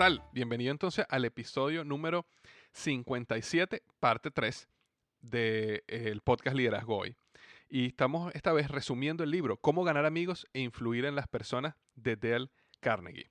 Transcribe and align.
Tal? 0.00 0.24
Bienvenido 0.32 0.72
entonces 0.72 1.04
al 1.10 1.26
episodio 1.26 1.84
número 1.84 2.24
57, 2.72 3.82
parte 3.98 4.30
3 4.30 4.66
del 5.20 6.22
podcast 6.24 6.56
Liderazgo 6.56 6.96
Hoy. 6.96 7.14
Y 7.68 7.88
estamos 7.88 8.34
esta 8.34 8.54
vez 8.54 8.70
resumiendo 8.70 9.24
el 9.24 9.30
libro 9.30 9.58
Cómo 9.58 9.84
ganar 9.84 10.06
amigos 10.06 10.46
e 10.54 10.60
influir 10.60 11.04
en 11.04 11.16
las 11.16 11.28
personas 11.28 11.74
de 11.96 12.16
Dale 12.16 12.48
Carnegie. 12.80 13.30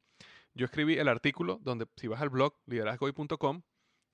Yo 0.53 0.65
escribí 0.65 0.99
el 0.99 1.07
artículo 1.07 1.57
donde 1.63 1.87
si 1.95 2.05
vas 2.05 2.21
al 2.21 2.29
blog 2.29 2.53
liderazgohoy.com 2.67 3.63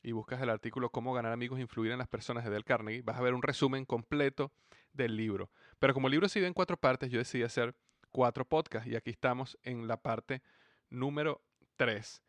y 0.01 0.13
buscas 0.13 0.41
el 0.41 0.49
artículo 0.49 0.89
Cómo 0.91 1.13
ganar 1.13 1.33
amigos 1.33 1.59
e 1.59 1.63
influir 1.63 1.91
en 1.91 1.97
las 1.97 2.07
personas 2.07 2.45
de 2.45 2.51
Dale 2.51 2.63
Carnegie, 2.63 3.01
vas 3.01 3.17
a 3.17 3.21
ver 3.21 3.33
un 3.33 3.43
resumen 3.43 3.83
completo 3.83 4.53
del 4.93 5.17
libro. 5.17 5.51
Pero 5.77 5.93
como 5.93 6.07
el 6.07 6.11
libro 6.11 6.29
se 6.29 6.39
divide 6.39 6.47
en 6.47 6.53
cuatro 6.53 6.77
partes, 6.77 7.11
yo 7.11 7.19
decidí 7.19 7.43
hacer 7.43 7.75
cuatro 8.11 8.45
podcasts 8.45 8.87
y 8.87 8.95
aquí 8.95 9.09
estamos 9.09 9.57
en 9.61 9.89
la 9.89 10.01
parte 10.01 10.41
número 10.89 11.41
3, 11.75 12.21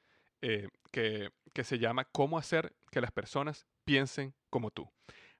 eh, 0.49 0.69
que, 0.93 1.65
se 1.65 1.79
llama 1.79 2.05
Cómo 2.05 2.39
hacer 2.39 2.77
que 2.93 3.01
las 3.01 3.11
personas 3.11 3.67
piensen 3.85 4.33
como 4.49 4.71
tú. 4.71 4.89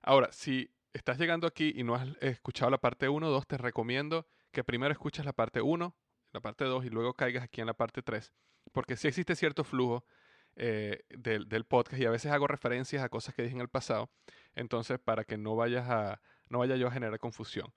Ahora, 0.01 0.31
si 0.33 0.69
estás 0.91 1.17
llegando 1.17 1.47
aquí 1.47 1.71
y 1.75 1.83
no 1.83 1.95
has 1.95 2.07
escuchado 2.19 2.69
la 2.71 2.77
parte 2.77 3.07
1 3.07 3.25
o 3.25 3.31
2, 3.31 3.47
te 3.47 3.57
recomiendo 3.57 4.27
que 4.51 4.65
primero 4.65 4.91
escuches 4.91 5.23
la 5.23 5.31
parte 5.31 5.61
1, 5.61 5.95
la 6.33 6.41
parte 6.41 6.65
2 6.65 6.85
y 6.85 6.89
luego 6.89 7.13
caigas 7.13 7.43
aquí 7.43 7.61
en 7.61 7.67
la 7.67 7.73
parte 7.73 8.01
3, 8.01 8.33
porque 8.73 8.97
sí 8.97 9.07
existe 9.07 9.35
cierto 9.35 9.63
flujo 9.63 10.05
eh, 10.57 11.03
del, 11.09 11.47
del, 11.47 11.63
podcast 11.63 12.01
y 12.01 12.05
a 12.05 12.11
veces 12.11 12.31
hago 12.31 12.47
referencias 12.47 13.01
a 13.01 13.09
cosas 13.09 13.33
que 13.33 13.43
dije 13.43 13.55
en 13.55 13.61
el 13.61 13.69
pasado, 13.69 14.09
entonces 14.55 14.99
para 14.99 15.23
que 15.23 15.37
no 15.37 15.55
vayas 15.55 15.89
a, 15.89 16.19
no 16.49 16.59
vaya 16.59 16.75
yo 16.75 16.87
a 16.87 16.91
generar 16.91 17.19
confusión. 17.19 17.73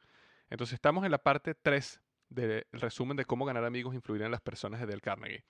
Entonces 0.48 0.74
estamos 0.74 1.04
en 1.04 1.12
la 1.12 1.18
parte 1.18 1.54
3 1.54 2.00
del 2.30 2.66
resumen 2.72 3.16
de 3.16 3.24
cómo 3.24 3.44
ganar 3.44 3.64
amigos 3.64 3.92
e 3.92 3.96
influir 3.96 4.22
en 4.22 4.30
las 4.30 4.40
personas 4.40 4.80
de 4.80 4.86
Del 4.86 5.02
Carnegie. 5.02 5.44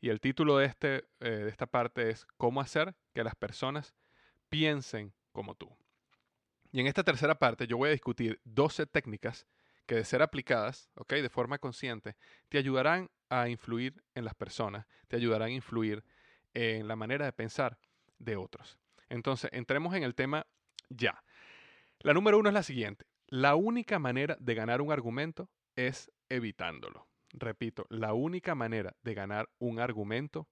Y 0.00 0.10
el 0.10 0.20
título 0.20 0.58
de, 0.58 0.66
este, 0.66 1.08
eh, 1.20 1.30
de 1.30 1.48
esta 1.48 1.66
parte 1.66 2.10
es 2.10 2.26
Cómo 2.36 2.60
hacer 2.60 2.94
que 3.14 3.24
las 3.24 3.34
personas 3.34 3.94
piensen 4.48 5.12
como 5.32 5.54
tú. 5.54 5.76
Y 6.70 6.80
en 6.80 6.86
esta 6.86 7.02
tercera 7.02 7.38
parte 7.38 7.66
yo 7.66 7.78
voy 7.78 7.88
a 7.88 7.92
discutir 7.92 8.40
12 8.44 8.86
técnicas 8.86 9.46
que 9.86 9.94
de 9.94 10.04
ser 10.04 10.20
aplicadas, 10.20 10.90
¿ok? 10.96 11.14
De 11.14 11.30
forma 11.30 11.58
consciente, 11.58 12.16
te 12.48 12.58
ayudarán 12.58 13.10
a 13.30 13.48
influir 13.48 14.02
en 14.14 14.24
las 14.24 14.34
personas, 14.34 14.86
te 15.08 15.16
ayudarán 15.16 15.48
a 15.48 15.52
influir 15.52 16.04
en 16.54 16.88
la 16.88 16.96
manera 16.96 17.24
de 17.24 17.32
pensar 17.32 17.78
de 18.18 18.36
otros. 18.36 18.78
Entonces, 19.08 19.50
entremos 19.52 19.94
en 19.94 20.02
el 20.02 20.14
tema 20.14 20.46
ya. 20.88 21.22
La 22.00 22.14
número 22.14 22.38
uno 22.38 22.48
es 22.48 22.54
la 22.54 22.62
siguiente. 22.62 23.06
La 23.28 23.54
única 23.54 23.98
manera 23.98 24.36
de 24.40 24.54
ganar 24.54 24.80
un 24.80 24.92
argumento 24.92 25.48
es 25.76 26.10
evitándolo. 26.28 27.08
Repito, 27.32 27.86
la 27.90 28.14
única 28.14 28.54
manera 28.54 28.96
de 29.02 29.14
ganar 29.14 29.48
un 29.58 29.80
argumento 29.80 30.48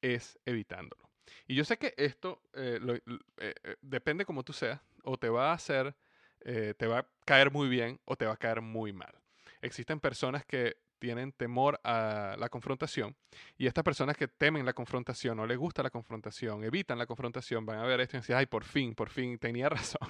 es 0.00 0.38
evitándolo. 0.44 1.08
Y 1.46 1.54
yo 1.54 1.64
sé 1.64 1.78
que 1.78 1.94
esto 1.96 2.42
eh, 2.54 2.78
lo, 2.80 2.94
eh, 2.94 3.02
eh, 3.36 3.76
depende 3.80 4.24
como 4.24 4.42
tú 4.42 4.52
seas, 4.52 4.80
o 5.04 5.18
te 5.18 5.28
va 5.28 5.50
a 5.50 5.54
hacer, 5.54 5.94
eh, 6.40 6.74
te 6.76 6.86
va 6.86 7.00
a 7.00 7.06
caer 7.24 7.50
muy 7.50 7.68
bien 7.68 8.00
o 8.04 8.16
te 8.16 8.26
va 8.26 8.32
a 8.34 8.36
caer 8.36 8.60
muy 8.60 8.92
mal. 8.92 9.12
Existen 9.60 10.00
personas 10.00 10.44
que 10.44 10.76
tienen 10.98 11.32
temor 11.32 11.80
a 11.84 12.36
la 12.38 12.48
confrontación 12.48 13.16
y 13.56 13.66
estas 13.66 13.84
personas 13.84 14.16
que 14.16 14.28
temen 14.28 14.64
la 14.64 14.72
confrontación, 14.72 15.36
no 15.36 15.46
les 15.46 15.56
gusta 15.56 15.82
la 15.82 15.90
confrontación, 15.90 16.64
evitan 16.64 16.98
la 16.98 17.06
confrontación, 17.06 17.64
van 17.64 17.78
a 17.78 17.84
ver 17.84 18.00
esto 18.00 18.16
y 18.16 18.20
decir, 18.20 18.34
ay, 18.34 18.46
por 18.46 18.64
fin, 18.64 18.94
por 18.94 19.08
fin, 19.10 19.38
tenía 19.38 19.68
razón. 19.68 20.08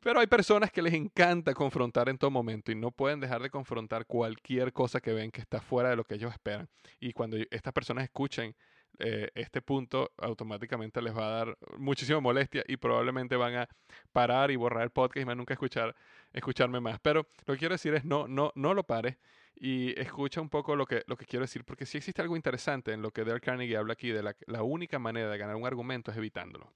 Pero 0.00 0.20
hay 0.20 0.26
personas 0.26 0.72
que 0.72 0.80
les 0.80 0.94
encanta 0.94 1.52
confrontar 1.52 2.08
en 2.08 2.16
todo 2.16 2.30
momento 2.30 2.72
y 2.72 2.74
no 2.74 2.90
pueden 2.90 3.20
dejar 3.20 3.42
de 3.42 3.50
confrontar 3.50 4.06
cualquier 4.06 4.72
cosa 4.72 5.00
que 5.00 5.12
ven 5.12 5.30
que 5.30 5.42
está 5.42 5.60
fuera 5.60 5.90
de 5.90 5.96
lo 5.96 6.04
que 6.04 6.14
ellos 6.14 6.32
esperan. 6.32 6.68
Y 6.98 7.12
cuando 7.12 7.36
estas 7.50 7.72
personas 7.72 8.04
escuchen 8.04 8.56
eh, 8.98 9.30
este 9.34 9.62
punto, 9.62 10.12
automáticamente 10.18 11.00
les 11.02 11.16
va 11.16 11.26
a 11.26 11.44
dar 11.44 11.58
muchísima 11.78 12.20
molestia 12.20 12.64
y 12.66 12.76
probablemente 12.76 13.36
van 13.36 13.56
a 13.56 13.68
parar 14.12 14.50
y 14.50 14.56
borrar 14.56 14.84
el 14.84 14.90
podcast 14.90 15.22
y 15.22 15.26
más 15.26 15.36
nunca 15.36 15.54
escuchar, 15.54 15.94
escucharme 16.32 16.80
más. 16.80 16.98
Pero 17.00 17.26
lo 17.46 17.54
que 17.54 17.58
quiero 17.58 17.74
decir 17.74 17.94
es 17.94 18.04
no, 18.04 18.26
no, 18.26 18.52
no 18.54 18.72
lo 18.72 18.84
pares 18.84 19.18
y 19.54 19.98
escucha 20.00 20.40
un 20.40 20.48
poco 20.48 20.76
lo 20.76 20.86
que, 20.86 21.02
lo 21.06 21.16
que 21.16 21.26
quiero 21.26 21.44
decir, 21.44 21.64
porque 21.64 21.84
si 21.84 21.98
existe 21.98 22.22
algo 22.22 22.36
interesante 22.36 22.92
en 22.92 23.02
lo 23.02 23.10
que 23.10 23.24
Dale 23.24 23.40
Carnegie 23.40 23.76
habla 23.76 23.92
aquí, 23.92 24.10
de 24.10 24.22
la, 24.22 24.34
la 24.46 24.62
única 24.62 24.98
manera 24.98 25.30
de 25.30 25.36
ganar 25.36 25.56
un 25.56 25.66
argumento 25.66 26.10
es 26.10 26.16
evitándolo. 26.16 26.72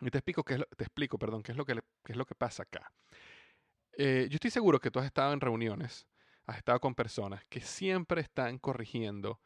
Y 0.00 0.10
te 0.10 0.18
explico 0.18 0.44
qué 0.44 0.54
es 0.54 0.60
lo, 0.60 0.66
te 0.66 0.84
explico, 0.84 1.18
perdón, 1.18 1.42
qué 1.42 1.52
es 1.52 1.58
lo 1.58 1.64
que, 1.64 1.74
qué 2.04 2.12
es 2.12 2.16
lo 2.16 2.26
que 2.26 2.34
pasa 2.34 2.64
acá. 2.64 2.92
Eh, 3.96 4.26
yo 4.28 4.36
estoy 4.36 4.50
seguro 4.50 4.78
que 4.78 4.90
tú 4.90 4.98
has 4.98 5.06
estado 5.06 5.32
en 5.32 5.40
reuniones, 5.40 6.06
has 6.46 6.58
estado 6.58 6.78
con 6.80 6.94
personas 6.94 7.44
que 7.48 7.60
siempre 7.60 8.20
están 8.20 8.58
corrigiendo 8.58 9.40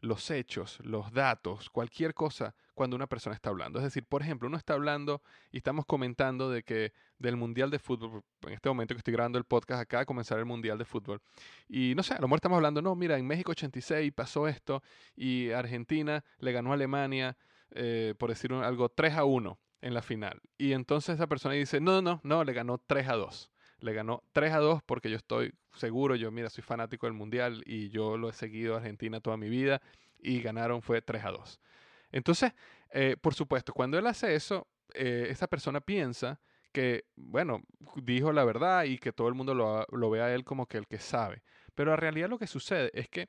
los 0.00 0.30
hechos, 0.30 0.78
los 0.84 1.12
datos, 1.12 1.70
cualquier 1.70 2.14
cosa 2.14 2.54
cuando 2.74 2.94
una 2.94 3.08
persona 3.08 3.34
está 3.34 3.50
hablando. 3.50 3.80
Es 3.80 3.84
decir, 3.84 4.04
por 4.04 4.22
ejemplo, 4.22 4.46
uno 4.46 4.56
está 4.56 4.74
hablando 4.74 5.22
y 5.50 5.56
estamos 5.56 5.84
comentando 5.84 6.48
de 6.50 6.62
que 6.62 6.92
del 7.18 7.36
Mundial 7.36 7.70
de 7.70 7.80
Fútbol, 7.80 8.22
en 8.42 8.52
este 8.52 8.68
momento 8.68 8.94
que 8.94 8.98
estoy 8.98 9.14
grabando 9.14 9.38
el 9.38 9.44
podcast, 9.44 9.82
acaba 9.82 10.02
de 10.02 10.06
comenzar 10.06 10.38
el 10.38 10.44
Mundial 10.44 10.78
de 10.78 10.84
Fútbol. 10.84 11.20
Y 11.68 11.94
no 11.96 12.04
sé, 12.04 12.14
a 12.14 12.20
lo 12.20 12.28
mejor 12.28 12.36
estamos 12.36 12.56
hablando, 12.56 12.80
no, 12.80 12.94
mira, 12.94 13.18
en 13.18 13.26
México 13.26 13.50
86 13.50 14.12
pasó 14.12 14.46
esto 14.46 14.82
y 15.16 15.50
Argentina 15.50 16.24
le 16.38 16.52
ganó 16.52 16.70
a 16.70 16.74
Alemania, 16.74 17.36
eh, 17.72 18.14
por 18.16 18.30
decir 18.30 18.52
algo, 18.52 18.88
3 18.88 19.14
a 19.14 19.24
1 19.24 19.58
en 19.80 19.94
la 19.94 20.02
final. 20.02 20.40
Y 20.56 20.72
entonces 20.72 21.16
esa 21.16 21.26
persona 21.26 21.54
dice, 21.54 21.80
no, 21.80 22.02
no, 22.02 22.20
no, 22.22 22.44
le 22.44 22.52
ganó 22.52 22.78
3 22.78 23.08
a 23.08 23.14
2 23.14 23.50
le 23.80 23.92
ganó 23.92 24.22
3 24.32 24.52
a 24.52 24.58
2 24.58 24.82
porque 24.82 25.10
yo 25.10 25.16
estoy 25.16 25.54
seguro, 25.74 26.16
yo 26.16 26.30
mira, 26.30 26.50
soy 26.50 26.62
fanático 26.62 27.06
del 27.06 27.14
Mundial 27.14 27.62
y 27.66 27.90
yo 27.90 28.16
lo 28.16 28.28
he 28.28 28.32
seguido 28.32 28.74
a 28.74 28.78
Argentina 28.78 29.20
toda 29.20 29.36
mi 29.36 29.48
vida 29.48 29.80
y 30.18 30.40
ganaron 30.40 30.82
fue 30.82 31.00
3 31.02 31.24
a 31.24 31.30
2. 31.30 31.60
Entonces, 32.10 32.52
eh, 32.90 33.16
por 33.20 33.34
supuesto, 33.34 33.72
cuando 33.72 33.98
él 33.98 34.06
hace 34.06 34.34
eso, 34.34 34.66
eh, 34.94 35.28
esa 35.30 35.46
persona 35.46 35.80
piensa 35.80 36.40
que, 36.72 37.04
bueno, 37.16 37.62
dijo 38.02 38.32
la 38.32 38.44
verdad 38.44 38.84
y 38.84 38.98
que 38.98 39.12
todo 39.12 39.28
el 39.28 39.34
mundo 39.34 39.54
lo, 39.54 39.86
lo 39.90 40.10
ve 40.10 40.22
a 40.22 40.34
él 40.34 40.44
como 40.44 40.66
que 40.66 40.78
el 40.78 40.86
que 40.86 40.98
sabe. 40.98 41.42
Pero 41.74 41.92
en 41.92 41.98
realidad 41.98 42.28
lo 42.28 42.38
que 42.38 42.46
sucede 42.46 42.90
es 42.94 43.08
que 43.08 43.28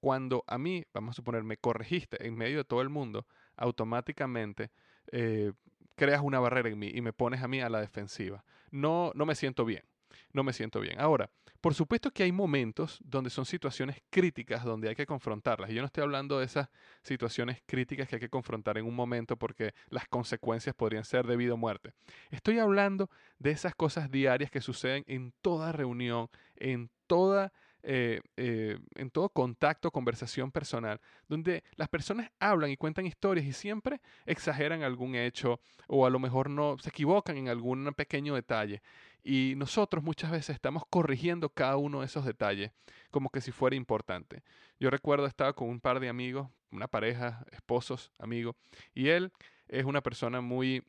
cuando 0.00 0.44
a 0.46 0.56
mí, 0.56 0.84
vamos 0.94 1.12
a 1.12 1.16
suponer, 1.16 1.42
me 1.42 1.58
corregiste 1.58 2.26
en 2.26 2.34
medio 2.34 2.58
de 2.58 2.64
todo 2.64 2.80
el 2.80 2.88
mundo, 2.88 3.26
automáticamente 3.56 4.70
eh, 5.12 5.52
creas 6.00 6.22
una 6.22 6.40
barrera 6.40 6.70
en 6.70 6.78
mí 6.78 6.90
y 6.94 7.02
me 7.02 7.12
pones 7.12 7.42
a 7.42 7.48
mí 7.48 7.60
a 7.60 7.68
la 7.68 7.78
defensiva. 7.78 8.42
No, 8.70 9.12
no 9.14 9.26
me 9.26 9.34
siento 9.34 9.66
bien 9.66 9.84
no 10.32 10.44
me 10.44 10.52
siento 10.52 10.80
bien. 10.80 11.00
Ahora, 11.00 11.30
por 11.60 11.74
supuesto 11.74 12.10
que 12.10 12.22
hay 12.22 12.32
momentos 12.32 12.98
donde 13.04 13.30
son 13.30 13.44
situaciones 13.44 14.02
críticas 14.10 14.64
donde 14.64 14.88
hay 14.88 14.94
que 14.94 15.06
confrontarlas. 15.06 15.70
Y 15.70 15.74
yo 15.74 15.82
no 15.82 15.86
estoy 15.86 16.02
hablando 16.02 16.38
de 16.38 16.46
esas 16.46 16.68
situaciones 17.02 17.62
críticas 17.66 18.08
que 18.08 18.16
hay 18.16 18.20
que 18.20 18.28
confrontar 18.28 18.78
en 18.78 18.86
un 18.86 18.94
momento 18.94 19.36
porque 19.36 19.74
las 19.88 20.08
consecuencias 20.08 20.74
podrían 20.74 21.04
ser 21.04 21.26
de 21.26 21.36
vida 21.36 21.54
o 21.54 21.56
muerte. 21.56 21.92
Estoy 22.30 22.58
hablando 22.58 23.10
de 23.38 23.50
esas 23.50 23.74
cosas 23.74 24.10
diarias 24.10 24.50
que 24.50 24.60
suceden 24.60 25.04
en 25.06 25.32
toda 25.42 25.72
reunión, 25.72 26.28
en 26.56 26.90
toda 27.06 27.52
eh, 27.82 28.20
eh, 28.36 28.78
en 28.94 29.10
todo 29.10 29.28
contacto, 29.28 29.90
conversación 29.90 30.50
personal, 30.50 31.00
donde 31.28 31.64
las 31.76 31.88
personas 31.88 32.30
hablan 32.38 32.70
y 32.70 32.76
cuentan 32.76 33.06
historias 33.06 33.46
y 33.46 33.52
siempre 33.52 34.00
exageran 34.26 34.82
algún 34.82 35.14
hecho 35.14 35.60
o 35.88 36.06
a 36.06 36.10
lo 36.10 36.18
mejor 36.18 36.50
no 36.50 36.76
se 36.78 36.90
equivocan 36.90 37.36
en 37.36 37.48
algún 37.48 37.92
pequeño 37.94 38.34
detalle. 38.34 38.82
Y 39.22 39.54
nosotros 39.56 40.02
muchas 40.02 40.30
veces 40.30 40.54
estamos 40.54 40.84
corrigiendo 40.88 41.50
cada 41.50 41.76
uno 41.76 42.00
de 42.00 42.06
esos 42.06 42.24
detalles 42.24 42.72
como 43.10 43.30
que 43.30 43.40
si 43.40 43.52
fuera 43.52 43.76
importante. 43.76 44.42
Yo 44.78 44.90
recuerdo 44.90 45.26
estaba 45.26 45.52
con 45.52 45.68
un 45.68 45.80
par 45.80 46.00
de 46.00 46.08
amigos, 46.08 46.48
una 46.70 46.88
pareja, 46.88 47.44
esposos, 47.52 48.12
amigos, 48.18 48.56
y 48.94 49.08
él 49.08 49.32
es 49.68 49.84
una 49.84 50.00
persona 50.00 50.40
muy 50.40 50.84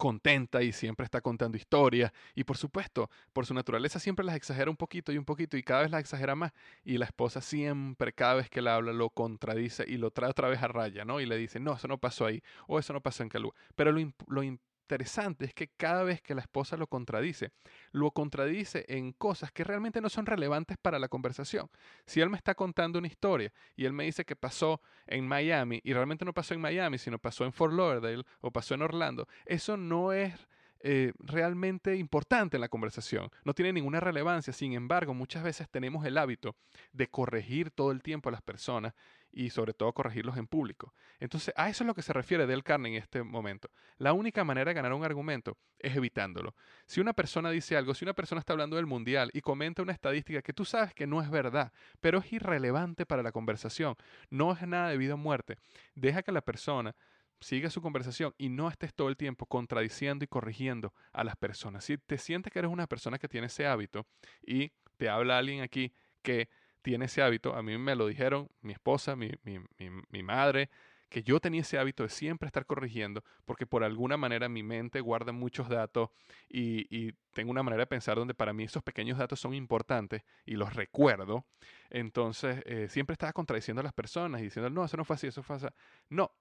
contenta 0.00 0.62
y 0.62 0.72
siempre 0.72 1.04
está 1.04 1.20
contando 1.20 1.58
historias 1.58 2.10
y 2.34 2.44
por 2.44 2.56
supuesto, 2.56 3.10
por 3.34 3.44
su 3.44 3.52
naturaleza 3.52 4.00
siempre 4.00 4.24
las 4.24 4.34
exagera 4.34 4.70
un 4.70 4.76
poquito 4.76 5.12
y 5.12 5.18
un 5.18 5.26
poquito 5.26 5.58
y 5.58 5.62
cada 5.62 5.82
vez 5.82 5.90
las 5.90 6.00
exagera 6.00 6.34
más 6.34 6.52
y 6.84 6.96
la 6.96 7.04
esposa 7.04 7.42
siempre 7.42 8.14
cada 8.14 8.34
vez 8.34 8.48
que 8.48 8.62
le 8.62 8.70
habla 8.70 8.94
lo 8.94 9.10
contradice 9.10 9.84
y 9.86 9.98
lo 9.98 10.10
trae 10.10 10.30
otra 10.30 10.48
vez 10.48 10.62
a 10.62 10.68
raya, 10.68 11.04
¿no? 11.04 11.20
Y 11.20 11.26
le 11.26 11.36
dice, 11.36 11.60
no, 11.60 11.74
eso 11.74 11.86
no 11.86 11.98
pasó 11.98 12.24
ahí 12.24 12.42
o 12.66 12.78
eso 12.78 12.94
no 12.94 13.02
pasó 13.02 13.22
en 13.22 13.28
Calú. 13.28 13.52
Pero 13.76 13.92
lo, 13.92 14.00
lo, 14.28 14.42
interesante 14.90 15.44
es 15.44 15.54
que 15.54 15.68
cada 15.68 16.02
vez 16.02 16.20
que 16.20 16.34
la 16.34 16.40
esposa 16.40 16.76
lo 16.76 16.88
contradice, 16.88 17.52
lo 17.92 18.10
contradice 18.10 18.84
en 18.88 19.12
cosas 19.12 19.52
que 19.52 19.62
realmente 19.62 20.00
no 20.00 20.08
son 20.08 20.26
relevantes 20.26 20.76
para 20.78 20.98
la 20.98 21.06
conversación. 21.06 21.70
Si 22.06 22.20
él 22.20 22.28
me 22.28 22.36
está 22.36 22.56
contando 22.56 22.98
una 22.98 23.06
historia 23.06 23.52
y 23.76 23.84
él 23.84 23.92
me 23.92 24.02
dice 24.02 24.24
que 24.24 24.34
pasó 24.34 24.82
en 25.06 25.28
Miami 25.28 25.80
y 25.84 25.92
realmente 25.92 26.24
no 26.24 26.32
pasó 26.32 26.54
en 26.54 26.60
Miami, 26.60 26.98
sino 26.98 27.20
pasó 27.20 27.44
en 27.44 27.52
Fort 27.52 27.72
Lauderdale 27.72 28.24
o 28.40 28.50
pasó 28.50 28.74
en 28.74 28.82
Orlando, 28.82 29.28
eso 29.46 29.76
no 29.76 30.12
es 30.12 30.34
eh, 30.80 31.12
realmente 31.20 31.94
importante 31.94 32.56
en 32.56 32.62
la 32.62 32.68
conversación, 32.68 33.30
no 33.44 33.54
tiene 33.54 33.72
ninguna 33.72 34.00
relevancia, 34.00 34.52
sin 34.52 34.72
embargo 34.72 35.14
muchas 35.14 35.44
veces 35.44 35.68
tenemos 35.70 36.04
el 36.04 36.18
hábito 36.18 36.56
de 36.92 37.06
corregir 37.06 37.70
todo 37.70 37.92
el 37.92 38.02
tiempo 38.02 38.28
a 38.28 38.32
las 38.32 38.42
personas 38.42 38.94
y 39.32 39.50
sobre 39.50 39.74
todo 39.74 39.92
corregirlos 39.92 40.36
en 40.36 40.46
público. 40.46 40.94
Entonces, 41.18 41.54
a 41.56 41.68
eso 41.68 41.84
es 41.84 41.86
lo 41.86 41.94
que 41.94 42.02
se 42.02 42.12
refiere 42.12 42.46
Del 42.46 42.64
Carne 42.64 42.90
en 42.90 42.94
este 42.96 43.22
momento. 43.22 43.70
La 43.98 44.12
única 44.12 44.44
manera 44.44 44.70
de 44.70 44.74
ganar 44.74 44.92
un 44.92 45.04
argumento 45.04 45.56
es 45.78 45.96
evitándolo. 45.96 46.54
Si 46.86 47.00
una 47.00 47.12
persona 47.12 47.50
dice 47.50 47.76
algo, 47.76 47.94
si 47.94 48.04
una 48.04 48.14
persona 48.14 48.40
está 48.40 48.52
hablando 48.52 48.76
del 48.76 48.86
mundial 48.86 49.30
y 49.32 49.40
comenta 49.40 49.82
una 49.82 49.92
estadística 49.92 50.42
que 50.42 50.52
tú 50.52 50.64
sabes 50.64 50.94
que 50.94 51.06
no 51.06 51.22
es 51.22 51.30
verdad, 51.30 51.72
pero 52.00 52.18
es 52.18 52.32
irrelevante 52.32 53.06
para 53.06 53.22
la 53.22 53.32
conversación, 53.32 53.96
no 54.30 54.52
es 54.52 54.66
nada 54.66 54.88
de 54.90 54.96
vida 54.96 55.14
o 55.14 55.18
muerte, 55.18 55.56
deja 55.94 56.22
que 56.22 56.32
la 56.32 56.42
persona 56.42 56.94
siga 57.40 57.70
su 57.70 57.80
conversación 57.80 58.34
y 58.36 58.50
no 58.50 58.68
estés 58.68 58.94
todo 58.94 59.08
el 59.08 59.16
tiempo 59.16 59.46
contradiciendo 59.46 60.24
y 60.24 60.28
corrigiendo 60.28 60.92
a 61.12 61.24
las 61.24 61.36
personas. 61.36 61.84
Si 61.84 61.96
te 61.96 62.18
sientes 62.18 62.52
que 62.52 62.58
eres 62.58 62.70
una 62.70 62.86
persona 62.86 63.18
que 63.18 63.28
tiene 63.28 63.46
ese 63.46 63.66
hábito 63.66 64.06
y 64.42 64.72
te 64.96 65.08
habla 65.08 65.38
alguien 65.38 65.62
aquí 65.62 65.92
que 66.22 66.50
tiene 66.82 67.06
ese 67.06 67.22
hábito, 67.22 67.54
a 67.54 67.62
mí 67.62 67.76
me 67.78 67.94
lo 67.94 68.06
dijeron 68.06 68.48
mi 68.62 68.72
esposa, 68.72 69.16
mi, 69.16 69.30
mi, 69.44 70.22
madre, 70.22 70.70
que 71.08 71.22
yo 71.22 71.40
tenía 71.40 71.62
ese 71.62 71.78
hábito 71.78 72.02
de 72.02 72.08
siempre 72.08 72.46
estar 72.46 72.66
corrigiendo, 72.66 73.24
porque 73.44 73.66
por 73.66 73.84
alguna 73.84 74.16
manera 74.16 74.48
mi 74.48 74.62
mente 74.62 75.00
guarda 75.00 75.32
muchos 75.32 75.68
datos 75.68 76.10
y, 76.48 77.12
tengo 77.32 77.52
una 77.52 77.62
manera 77.62 77.82
de 77.82 77.86
pensar 77.86 78.16
donde 78.16 78.34
para 78.34 78.52
mí 78.52 78.64
esos 78.64 78.82
pequeños 78.82 79.16
datos 79.16 79.38
son 79.38 79.54
importantes 79.54 80.24
y 80.44 80.56
los 80.56 80.74
recuerdo. 80.74 81.46
Entonces, 81.88 82.60
eh, 82.66 82.88
siempre 82.88 83.14
estaba 83.14 83.32
contradiciendo 83.32 83.80
a 83.80 83.84
las 83.84 83.92
personas 83.92 84.40
y 84.40 84.44
diciendo, 84.44 84.68
no, 84.68 84.84
eso 84.84 84.96
no 84.96 85.04
fue 85.04 85.14
así, 85.14 85.28
eso 85.28 85.44
fue 85.44 85.56
así. 85.56 85.66
No, 86.08 86.32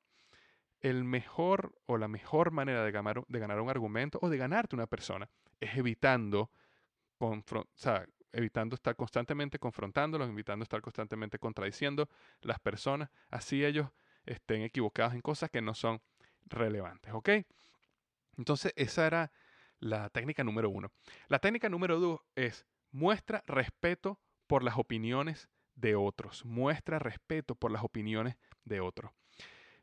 el 0.82 1.04
mejor 1.04 1.76
o 1.86 1.98
la 1.98 2.08
mejor 2.08 2.50
manera 2.50 2.84
de 2.84 2.92
ganar, 2.92 3.24
de 3.28 3.40
ganar 3.40 3.60
un 3.62 3.70
argumento 3.70 4.18
o 4.22 4.30
de 4.30 4.38
ganarte 4.38 4.76
una 4.76 4.88
persona 4.88 5.30
es 5.60 5.78
evitando, 5.78 6.50
o 7.20 7.44
evitando 8.32 8.76
estar 8.76 8.96
constantemente 8.96 9.60
confrontándolos, 9.60 10.30
evitando 10.30 10.64
estar 10.64 10.82
constantemente 10.82 11.40
contradiciendo 11.40 12.10
las 12.42 12.60
personas, 12.60 13.10
así 13.30 13.64
ellos 13.64 13.90
estén 14.26 14.62
equivocados 14.62 15.14
en 15.14 15.22
cosas 15.22 15.50
que 15.50 15.62
no 15.62 15.74
son 15.74 16.02
relevantes, 16.46 17.14
¿ok? 17.14 17.30
Entonces 18.38 18.74
esa 18.76 19.08
era 19.08 19.32
la 19.80 20.10
técnica 20.10 20.44
número 20.44 20.70
uno. 20.70 20.92
La 21.28 21.40
técnica 21.40 21.70
número 21.70 22.00
dos 22.00 22.22
es 22.36 22.66
muestra 22.92 23.44
respeto 23.48 24.20
por 24.48 24.64
las 24.64 24.78
opiniones 24.78 25.50
de 25.76 25.96
otros, 25.96 26.46
muestra 26.46 27.00
respeto 27.00 27.56
por 27.56 27.72
las 27.72 27.84
opiniones 27.84 28.38
de 28.66 28.82
otros. 28.82 29.12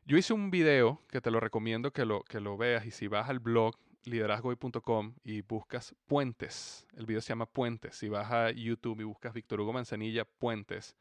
Yo 0.05 0.17
hice 0.17 0.33
un 0.33 0.51
video 0.51 1.01
que 1.09 1.19
te 1.19 1.31
lo 1.31 1.39
recomiendo 1.39 1.91
que 1.91 2.05
lo, 2.05 2.23
que 2.23 2.39
lo 2.39 2.57
veas 2.57 2.85
y 2.85 2.91
si 2.91 3.07
vas 3.07 3.29
al 3.29 3.39
blog 3.39 3.77
liderazgoy.com 4.07 5.15
y 5.23 5.41
buscas 5.41 5.95
puentes, 6.07 6.87
el 6.95 7.05
video 7.05 7.21
se 7.21 7.29
llama 7.29 7.45
Puentes, 7.45 7.95
si 7.95 8.09
vas 8.09 8.31
a 8.31 8.51
YouTube 8.51 9.01
y 9.01 9.03
buscas 9.03 9.33
Víctor 9.33 9.61
Hugo 9.61 9.73
Manzanilla 9.73 10.25
Puentes, 10.25 10.95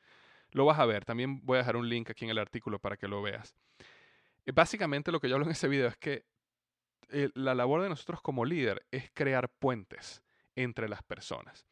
lo 0.51 0.65
vas 0.65 0.79
a 0.79 0.87
ver. 0.87 1.05
También 1.05 1.45
voy 1.45 1.57
a 1.57 1.59
dejar 1.59 1.77
un 1.77 1.89
link 1.89 2.11
aquí 2.11 2.25
en 2.25 2.31
el 2.31 2.39
artículo 2.39 2.79
para 2.79 2.97
que 2.97 3.09
lo 3.09 3.23
veas. 3.23 3.55
Eh, 4.45 4.53
básicamente 4.53 5.13
lo 5.13 5.21
que 5.21 5.29
yo 5.29 5.37
hablo 5.37 5.47
en 5.47 5.53
ese 5.53 5.69
video 5.69 5.89
es 5.89 5.97
que 5.97 6.25
eh, 7.11 7.31
la 7.35 7.55
labor 7.55 7.83
de 7.83 7.89
nosotros 7.89 8.21
como 8.21 8.45
líder 8.45 8.85
es 8.91 9.11
crear 9.13 9.49
puentes 9.49 10.23
entre 10.55 10.89
las 10.89 11.03
personas. 11.03 11.67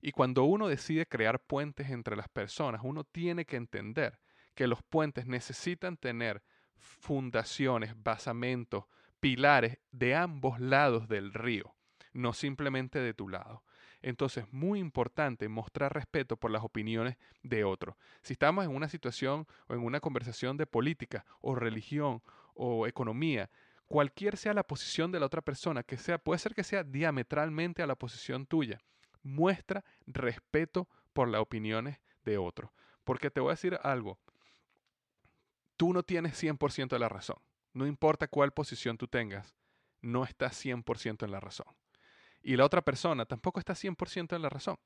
Y 0.00 0.12
cuando 0.12 0.44
uno 0.44 0.68
decide 0.68 1.06
crear 1.06 1.40
puentes 1.40 1.90
entre 1.90 2.16
las 2.16 2.28
personas, 2.28 2.80
uno 2.84 3.04
tiene 3.04 3.44
que 3.44 3.56
entender 3.56 4.20
que 4.54 4.66
los 4.66 4.82
puentes 4.82 5.26
necesitan 5.26 5.96
tener 5.96 6.42
fundaciones, 6.76 8.00
basamentos, 8.00 8.84
pilares 9.20 9.78
de 9.90 10.14
ambos 10.14 10.60
lados 10.60 11.08
del 11.08 11.32
río, 11.32 11.74
no 12.12 12.32
simplemente 12.32 12.98
de 12.98 13.14
tu 13.14 13.28
lado. 13.28 13.64
Entonces, 14.00 14.46
muy 14.52 14.78
importante 14.78 15.48
mostrar 15.48 15.92
respeto 15.92 16.36
por 16.36 16.50
las 16.50 16.62
opiniones 16.62 17.16
de 17.42 17.64
otros. 17.64 17.96
Si 18.22 18.32
estamos 18.32 18.64
en 18.64 18.74
una 18.74 18.88
situación 18.88 19.46
o 19.66 19.74
en 19.74 19.80
una 19.80 20.00
conversación 20.00 20.56
de 20.56 20.66
política 20.66 21.24
o 21.40 21.54
religión 21.54 22.22
o 22.54 22.86
economía, 22.86 23.50
cualquier 23.86 24.36
sea 24.36 24.54
la 24.54 24.62
posición 24.62 25.10
de 25.10 25.18
la 25.18 25.26
otra 25.26 25.42
persona, 25.42 25.82
que 25.82 25.96
sea, 25.96 26.18
puede 26.18 26.38
ser 26.38 26.54
que 26.54 26.62
sea 26.62 26.84
diametralmente 26.84 27.82
a 27.82 27.86
la 27.86 27.96
posición 27.96 28.46
tuya, 28.46 28.80
muestra 29.22 29.84
respeto 30.06 30.88
por 31.12 31.28
las 31.28 31.40
opiniones 31.40 31.98
de 32.24 32.38
otros. 32.38 32.70
Porque 33.02 33.30
te 33.30 33.40
voy 33.40 33.50
a 33.50 33.54
decir 33.54 33.78
algo, 33.82 34.18
tú 35.76 35.92
no 35.92 36.02
tienes 36.02 36.40
100% 36.40 36.90
de 36.90 36.98
la 36.98 37.08
razón. 37.08 37.38
No 37.72 37.86
importa 37.86 38.28
cuál 38.28 38.52
posición 38.52 38.96
tú 38.96 39.08
tengas, 39.08 39.54
no 40.00 40.24
estás 40.24 40.64
100% 40.64 41.24
en 41.24 41.30
la 41.30 41.40
razón. 41.40 41.66
Y 42.42 42.56
la 42.56 42.64
otra 42.64 42.82
persona 42.82 43.26
tampoco 43.26 43.60
está 43.60 43.74
100% 43.74 44.36
en 44.36 44.42
la 44.42 44.48
razón. 44.48 44.78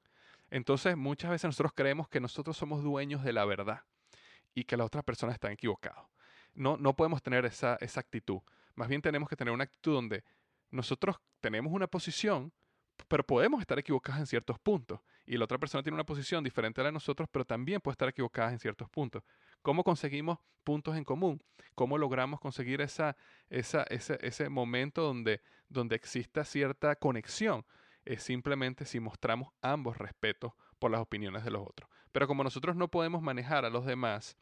Entonces 0.51 0.97
muchas 0.97 1.31
veces 1.31 1.45
nosotros 1.45 1.73
creemos 1.75 2.09
que 2.09 2.21
nosotros 2.21 2.57
somos 2.57 2.83
dueños 2.83 3.25
de 3.25 3.33
la 3.33 3.45
verdad 3.45 3.83
y 4.55 4.65
que 4.65 4.77
la 4.77 4.85
otra 4.85 5.03
persona 5.03 5.33
está 5.33 5.51
equivocada. 5.51 6.09
No, 6.55 6.77
no 6.77 6.95
podemos 6.95 7.23
tener 7.23 7.47
esa, 7.47 7.77
esa 7.77 8.01
actitud. 8.01 8.41
Más 8.75 8.89
bien 8.89 9.01
tenemos 9.01 9.29
que 9.29 9.37
tener 9.37 9.53
una 9.53 9.65
actitud 9.65 9.95
donde 9.95 10.25
nosotros 10.71 11.17
tenemos 11.41 11.73
una 11.73 11.87
posición, 11.87 12.53
pero 13.09 13.25
podemos 13.25 13.61
estar 13.61 13.79
equivocados 13.79 14.21
en 14.21 14.27
ciertos 14.27 14.59
puntos. 14.59 15.01
Y 15.25 15.37
la 15.37 15.45
otra 15.45 15.59
persona 15.59 15.83
tiene 15.83 15.95
una 15.95 16.05
posición 16.05 16.43
diferente 16.43 16.81
a 16.81 16.85
la 16.85 16.89
de 16.89 16.93
nosotros, 16.93 17.29
pero 17.31 17.45
también 17.45 17.81
puede 17.81 17.95
estar 17.95 18.09
equivocada 18.09 18.51
en 18.53 18.59
ciertos 18.59 18.89
puntos. 18.91 19.23
¿Cómo 19.63 19.85
conseguimos 19.85 20.39
puntos 20.65 20.97
en 20.97 21.05
común? 21.05 21.43
¿Cómo 21.75 21.99
logramos 21.99 22.41
conseguir 22.41 22.81
esa, 22.81 23.17
esa, 23.49 23.85
ese, 23.85 24.19
ese 24.21 24.49
momento 24.49 25.03
donde, 25.03 25.41
donde 25.69 25.97
exista 25.97 26.45
cierta 26.45 26.97
conexión? 26.97 27.65
Es 28.05 28.23
simplemente 28.23 28.85
si 28.85 29.01
mostramos 29.01 29.51
ambos 29.63 29.97
respetos 29.97 30.53
por 30.79 30.91
las 30.91 31.01
opiniones 31.01 31.45
de 31.45 31.53
los 31.53 31.63
otros. 31.67 31.89
Pero 32.11 32.27
como 32.27 32.45
nosotros 32.45 32.77
no 32.77 32.89
podemos 32.89 33.23
manejar 33.23 33.65
a 33.65 33.71
los 33.71 33.87
demás, 33.87 34.37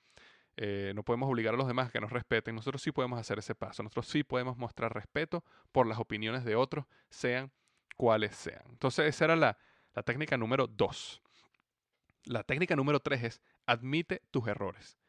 eh, 0.56 0.92
no 0.94 1.02
podemos 1.02 1.28
obligar 1.28 1.54
a 1.54 1.56
los 1.56 1.66
demás 1.66 1.90
que 1.92 2.00
nos 2.00 2.10
respeten, 2.10 2.54
nosotros 2.54 2.82
sí 2.82 2.90
podemos 2.90 3.18
hacer 3.20 3.38
ese 3.38 3.54
paso, 3.54 3.82
nosotros 3.82 4.08
sí 4.08 4.24
podemos 4.24 4.56
mostrar 4.56 4.92
respeto 4.92 5.44
por 5.70 5.86
las 5.86 5.98
opiniones 5.98 6.44
de 6.44 6.56
otros, 6.56 6.86
sean 7.08 7.52
cuales 7.96 8.34
sean. 8.34 8.62
Entonces 8.70 9.06
esa 9.06 9.26
era 9.26 9.36
la, 9.36 9.58
la 9.94 10.02
técnica 10.02 10.36
número 10.36 10.66
dos. 10.66 11.22
La 12.24 12.42
técnica 12.42 12.76
número 12.76 13.00
tres 13.00 13.22
es 13.22 13.42
admite 13.66 14.22
tus 14.30 14.46
errores. 14.48 14.99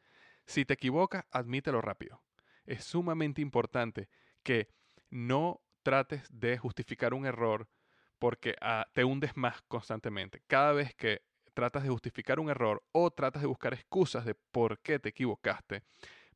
Si 0.52 0.66
te 0.66 0.74
equivocas, 0.74 1.24
admítelo 1.30 1.80
rápido. 1.80 2.22
Es 2.66 2.84
sumamente 2.84 3.40
importante 3.40 4.10
que 4.42 4.68
no 5.08 5.62
trates 5.82 6.28
de 6.28 6.58
justificar 6.58 7.14
un 7.14 7.24
error 7.24 7.70
porque 8.18 8.54
ah, 8.60 8.86
te 8.92 9.02
hundes 9.02 9.34
más 9.34 9.62
constantemente. 9.62 10.42
Cada 10.46 10.72
vez 10.72 10.94
que 10.94 11.22
tratas 11.54 11.84
de 11.84 11.88
justificar 11.88 12.38
un 12.38 12.50
error 12.50 12.84
o 12.92 13.10
tratas 13.10 13.40
de 13.40 13.48
buscar 13.48 13.72
excusas 13.72 14.26
de 14.26 14.34
por 14.34 14.78
qué 14.80 14.98
te 14.98 15.08
equivocaste, 15.08 15.84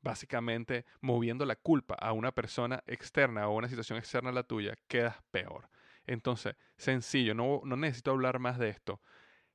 básicamente 0.01 0.87
moviendo 1.03 1.45
la 1.45 1.57
culpa 1.57 1.95
a 1.97 2.13
una 2.13 2.33
persona 2.33 2.83
externa 2.87 3.47
o 3.47 3.53
a 3.53 3.57
una 3.57 3.69
situación 3.69 3.99
externa 3.99 4.31
a 4.31 4.33
la 4.33 4.45
tuya, 4.45 4.79
quedas 4.89 5.19
peor. 5.31 5.69
Entonces, 6.07 6.57
sencillo, 6.79 7.35
no, 7.35 7.61
no 7.65 7.77
necesito 7.77 8.13
hablar 8.13 8.39
más 8.39 8.59
de 8.59 8.71
esto. 8.71 9.03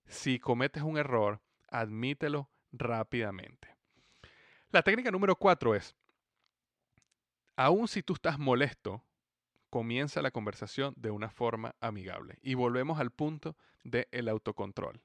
Si 0.06 0.38
cometes 0.38 0.84
un 0.84 1.00
error, 1.00 1.42
admítelo 1.68 2.52
rápidamente. 2.72 3.81
La 4.72 4.82
técnica 4.82 5.12
número 5.12 5.36
cuatro 5.36 5.76
es, 5.76 5.96
aun 7.58 7.90
si 7.90 8.02
tú 8.02 8.14
estás 8.14 8.40
molesto, 8.40 9.04
comienza 9.70 10.22
la 10.22 10.32
conversación 10.32 10.94
de 10.96 11.12
una 11.12 11.30
forma 11.30 11.76
amigable. 11.82 12.38
Y 12.42 12.54
volvemos 12.54 13.00
al 13.00 13.12
punto 13.12 13.58
del 13.84 14.30
autocontrol. 14.30 15.02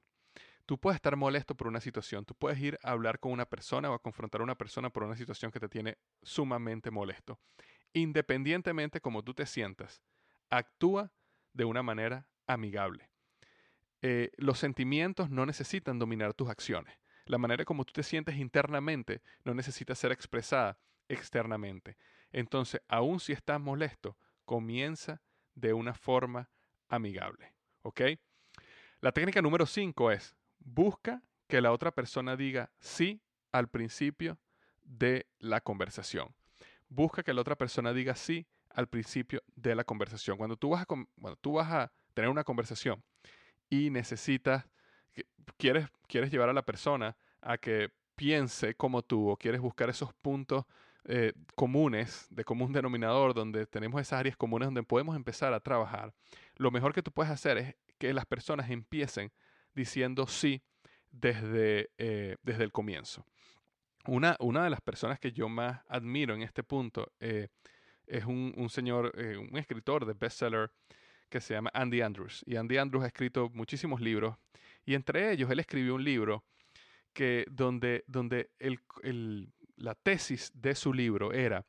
Tú 0.65 0.77
puedes 0.77 0.95
estar 0.95 1.17
molesto 1.17 1.55
por 1.55 1.67
una 1.67 1.81
situación, 1.81 2.25
tú 2.25 2.33
puedes 2.33 2.59
ir 2.59 2.79
a 2.81 2.91
hablar 2.91 3.19
con 3.19 3.31
una 3.31 3.45
persona 3.45 3.91
o 3.91 3.93
a 3.93 4.01
confrontar 4.01 4.41
a 4.41 4.43
una 4.45 4.57
persona 4.57 4.89
por 4.89 5.03
una 5.03 5.15
situación 5.15 5.51
que 5.51 5.59
te 5.59 5.69
tiene 5.69 5.97
sumamente 6.21 6.89
molesto. 6.89 7.39
Independientemente 7.93 9.01
como 9.01 9.23
tú 9.23 9.33
te 9.33 9.45
sientas, 9.45 10.01
actúa 10.49 11.11
de 11.53 11.65
una 11.65 11.83
manera 11.83 12.27
amigable. 12.47 13.09
Eh, 14.01 14.31
los 14.37 14.59
sentimientos 14.59 15.29
no 15.29 15.45
necesitan 15.45 15.99
dominar 15.99 16.33
tus 16.33 16.49
acciones. 16.49 16.97
La 17.27 17.37
manera 17.37 17.65
como 17.65 17.85
tú 17.85 17.93
te 17.93 18.03
sientes 18.03 18.37
internamente 18.37 19.21
no 19.43 19.53
necesita 19.53 19.95
ser 19.95 20.11
expresada 20.11 20.77
externamente. 21.09 21.97
Entonces, 22.31 22.81
aun 22.87 23.19
si 23.19 23.33
estás 23.33 23.59
molesto, 23.59 24.17
comienza 24.45 25.21
de 25.55 25.73
una 25.73 25.93
forma 25.93 26.49
amigable. 26.87 27.53
¿Ok? 27.81 28.01
La 29.01 29.11
técnica 29.11 29.41
número 29.41 29.65
5 29.65 30.11
es, 30.11 30.35
busca 30.59 31.21
que 31.47 31.61
la 31.61 31.71
otra 31.71 31.91
persona 31.91 32.35
diga 32.35 32.71
sí 32.79 33.21
al 33.51 33.69
principio 33.69 34.39
de 34.83 35.27
la 35.39 35.61
conversación. 35.61 36.33
Busca 36.89 37.23
que 37.23 37.33
la 37.33 37.41
otra 37.41 37.55
persona 37.55 37.93
diga 37.93 38.15
sí 38.15 38.47
al 38.69 38.87
principio 38.87 39.43
de 39.55 39.75
la 39.75 39.83
conversación. 39.83 40.37
Cuando 40.37 40.57
tú 40.57 40.69
vas 40.69 40.83
a, 40.83 40.85
cuando 40.85 41.35
tú 41.37 41.53
vas 41.53 41.71
a 41.71 41.91
tener 42.13 42.29
una 42.29 42.43
conversación 42.43 43.03
y 43.69 43.89
necesitas, 43.89 44.65
quieres, 45.57 45.89
llevar 46.31 46.49
a 46.49 46.53
la 46.53 46.63
persona 46.63 47.15
a 47.41 47.57
que 47.57 47.91
piense 48.15 48.75
como 48.75 49.03
tú 49.03 49.29
o 49.29 49.37
quieres 49.37 49.61
buscar 49.61 49.89
esos 49.89 50.13
puntos 50.13 50.65
eh, 51.05 51.33
comunes, 51.55 52.27
de 52.29 52.43
común 52.43 52.73
denominador, 52.73 53.33
donde 53.33 53.65
tenemos 53.65 54.01
esas 54.01 54.19
áreas 54.19 54.35
comunes 54.35 54.67
donde 54.67 54.83
podemos 54.83 55.15
empezar 55.15 55.53
a 55.53 55.59
trabajar, 55.59 56.13
lo 56.55 56.71
mejor 56.71 56.93
que 56.93 57.01
tú 57.01 57.11
puedes 57.11 57.31
hacer 57.31 57.57
es 57.57 57.75
que 57.97 58.13
las 58.13 58.25
personas 58.25 58.69
empiecen 58.69 59.31
diciendo 59.73 60.27
sí 60.27 60.61
desde, 61.11 61.91
eh, 61.97 62.35
desde 62.43 62.63
el 62.63 62.71
comienzo. 62.71 63.25
Una, 64.05 64.37
una, 64.39 64.63
de 64.63 64.69
las 64.69 64.81
personas 64.81 65.19
que 65.19 65.31
yo 65.31 65.49
más 65.49 65.81
admiro 65.87 66.33
en 66.33 66.41
este 66.41 66.63
punto 66.63 67.11
eh, 67.19 67.49
es 68.05 68.25
un, 68.25 68.69
señor, 68.69 69.11
eh, 69.17 69.37
un 69.37 69.57
escritor 69.57 70.05
de 70.05 70.13
bestseller 70.13 70.71
que 71.29 71.41
se 71.41 71.53
llama 71.53 71.69
Andy 71.73 72.01
Andrews. 72.01 72.43
Y 72.45 72.55
Andy 72.55 72.77
Andrews 72.77 73.03
ha 73.03 73.07
escrito 73.07 73.49
muchísimos 73.53 73.99
libros. 73.99 74.37
Y 74.87 74.95
entre 74.95 75.33
ellos, 75.33 75.51
él 75.51 75.59
escribió 75.59 75.95
un 75.95 76.03
libro 76.05 76.45
que, 77.11 77.45
donde, 77.51 78.05
donde 78.07 78.51
la 79.75 79.95
tesis 79.95 80.49
de 80.55 80.75
su 80.75 80.93
libro 80.93 81.33
era 81.33 81.65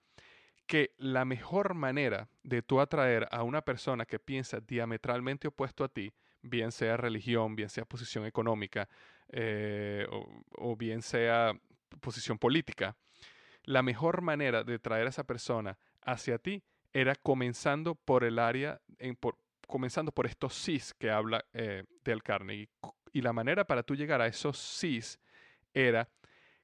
que 0.69 0.95
la 0.99 1.25
mejor 1.25 1.75
manera 1.75 2.29
de 2.45 2.63
tú 2.63 2.81
atraer 2.81 3.27
a 3.33 3.43
una 3.43 3.63
persona 3.63 4.07
que 4.07 4.21
piensa 4.21 4.61
diametralmente 4.61 5.49
opuesto 5.49 5.83
a 5.83 5.89
ti, 5.89 6.13
bien 6.43 6.71
sea 6.71 6.97
religión, 6.97 7.57
bien 7.57 7.71
sea 7.71 7.85
posición 7.85 8.25
económica 8.25 8.89
eh, 9.31 10.07
o, 10.57 10.77
bien 10.77 11.03
sea 11.03 11.55
posición 12.01 12.39
política, 12.39 12.97
la 13.65 13.83
mejor 13.83 14.23
manera 14.23 14.63
de 14.63 14.79
traer 14.79 15.07
a 15.07 15.11
esa 15.11 15.25
persona 15.25 15.77
hacia 16.03 16.39
ti 16.39 16.63
era 16.93 17.17
comenzando 17.17 17.97
por 17.97 18.23
el 18.23 18.39
área, 18.39 18.81
comenzando 19.67 20.13
por 20.13 20.27
estos 20.27 20.55
sís 20.55 20.95
que 20.95 21.11
habla 21.11 21.45
eh, 21.53 21.83
del 22.05 22.23
Carnegie. 22.23 22.69
Y 23.13 23.23
la 23.23 23.33
manera 23.33 23.67
para 23.67 23.83
tú 23.83 23.95
llegar 23.95 24.21
a 24.21 24.27
esos 24.27 24.59
sís 24.59 25.19
era 25.75 26.09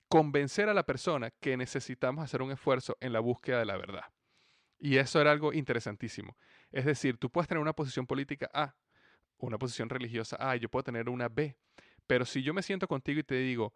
convencer 0.08 0.68
a 0.68 0.74
la 0.74 0.84
persona 0.84 1.30
que 1.40 1.56
necesitamos 1.56 2.24
hacer 2.24 2.42
un 2.42 2.52
esfuerzo 2.52 2.96
en 3.00 3.12
la 3.12 3.20
búsqueda 3.20 3.58
de 3.58 3.66
la 3.66 3.76
verdad. 3.76 4.04
Y 4.78 4.96
eso 4.98 5.20
era 5.20 5.32
algo 5.32 5.52
interesantísimo. 5.52 6.36
Es 6.70 6.84
decir, 6.84 7.16
tú 7.16 7.30
puedes 7.30 7.48
tener 7.48 7.62
una 7.62 7.72
posición 7.72 8.06
política 8.06 8.50
A, 8.52 8.74
una 9.38 9.58
posición 9.58 9.88
religiosa 9.88 10.36
A, 10.38 10.56
yo 10.56 10.68
puedo 10.68 10.84
tener 10.84 11.08
una 11.08 11.28
B. 11.28 11.56
Pero 12.06 12.24
si 12.24 12.42
yo 12.42 12.52
me 12.52 12.62
siento 12.62 12.86
contigo 12.86 13.20
y 13.20 13.24
te 13.24 13.36
digo, 13.36 13.74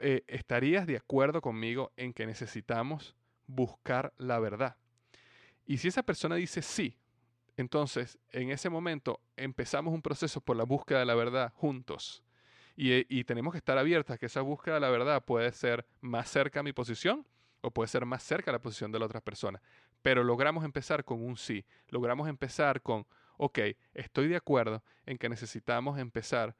eh, 0.00 0.24
¿estarías 0.26 0.86
de 0.86 0.96
acuerdo 0.96 1.40
conmigo 1.40 1.92
en 1.96 2.12
que 2.12 2.26
necesitamos 2.26 3.14
buscar 3.46 4.12
la 4.16 4.38
verdad? 4.38 4.76
Y 5.66 5.78
si 5.78 5.88
esa 5.88 6.02
persona 6.02 6.36
dice 6.36 6.62
sí, 6.62 6.98
entonces 7.56 8.18
en 8.30 8.50
ese 8.50 8.70
momento 8.70 9.20
empezamos 9.36 9.92
un 9.92 10.02
proceso 10.02 10.40
por 10.40 10.56
la 10.56 10.64
búsqueda 10.64 11.00
de 11.00 11.06
la 11.06 11.14
verdad 11.14 11.52
juntos. 11.54 12.22
Y, 12.74 13.06
y, 13.14 13.24
tenemos 13.24 13.52
que 13.52 13.58
estar 13.58 13.76
abiertos 13.76 14.14
a 14.14 14.18
que 14.18 14.26
esa 14.26 14.40
búsqueda 14.40 14.76
de 14.76 14.80
la 14.80 14.88
verdad 14.88 15.22
puede 15.24 15.52
ser 15.52 15.86
más 16.00 16.30
cerca 16.30 16.60
a 16.60 16.62
mi 16.62 16.72
posición 16.72 17.26
o 17.60 17.70
puede 17.70 17.88
ser 17.88 18.06
más 18.06 18.22
cerca 18.22 18.50
a 18.50 18.52
la 18.52 18.62
posición 18.62 18.92
de 18.92 18.98
la 18.98 19.04
otra 19.04 19.20
persona. 19.20 19.60
Pero 20.00 20.24
logramos 20.24 20.64
empezar 20.64 21.04
con 21.04 21.22
un 21.22 21.36
sí. 21.36 21.64
Logramos 21.88 22.28
empezar 22.28 22.82
con, 22.82 23.06
ok, 23.36 23.58
estoy 23.94 24.28
de 24.28 24.36
acuerdo 24.36 24.82
en 25.06 25.18
que 25.18 25.28
necesitamos 25.28 25.98
empezar 25.98 26.56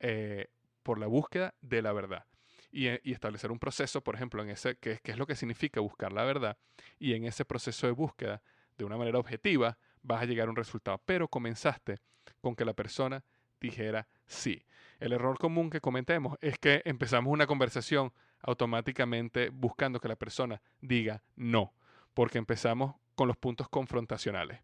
eh, 0.00 0.48
por 0.82 0.98
la 0.98 1.06
búsqueda 1.06 1.54
de 1.60 1.82
la 1.82 1.92
verdad. 1.92 2.24
Y, 2.70 2.88
y, 3.08 3.12
establecer 3.12 3.50
un 3.50 3.58
proceso, 3.58 4.02
por 4.02 4.14
ejemplo, 4.14 4.42
en 4.42 4.50
ese, 4.50 4.76
que, 4.76 4.98
que 5.02 5.12
es 5.12 5.18
lo 5.18 5.26
que 5.26 5.34
significa 5.34 5.80
buscar 5.80 6.12
la 6.12 6.24
verdad, 6.24 6.58
y 6.98 7.14
en 7.14 7.24
ese 7.24 7.44
proceso 7.44 7.86
de 7.86 7.92
búsqueda, 7.92 8.42
de 8.76 8.84
una 8.84 8.96
manera 8.96 9.18
objetiva, 9.18 9.78
vas 10.06 10.22
a 10.22 10.26
llegar 10.26 10.46
a 10.46 10.50
un 10.50 10.56
resultado. 10.56 11.00
Pero 11.04 11.28
comenzaste 11.28 11.98
con 12.40 12.54
que 12.54 12.64
la 12.64 12.74
persona 12.74 13.24
dijera 13.60 14.08
sí. 14.26 14.64
El 14.98 15.12
error 15.12 15.38
común 15.38 15.70
que 15.70 15.80
cometemos 15.80 16.38
es 16.40 16.58
que 16.58 16.82
empezamos 16.84 17.32
una 17.32 17.46
conversación 17.46 18.12
automáticamente 18.40 19.50
buscando 19.50 20.00
que 20.00 20.08
la 20.08 20.16
persona 20.16 20.62
diga 20.80 21.22
no, 21.34 21.74
porque 22.14 22.38
empezamos 22.38 22.94
con 23.14 23.28
los 23.28 23.36
puntos 23.36 23.68
confrontacionales 23.68 24.60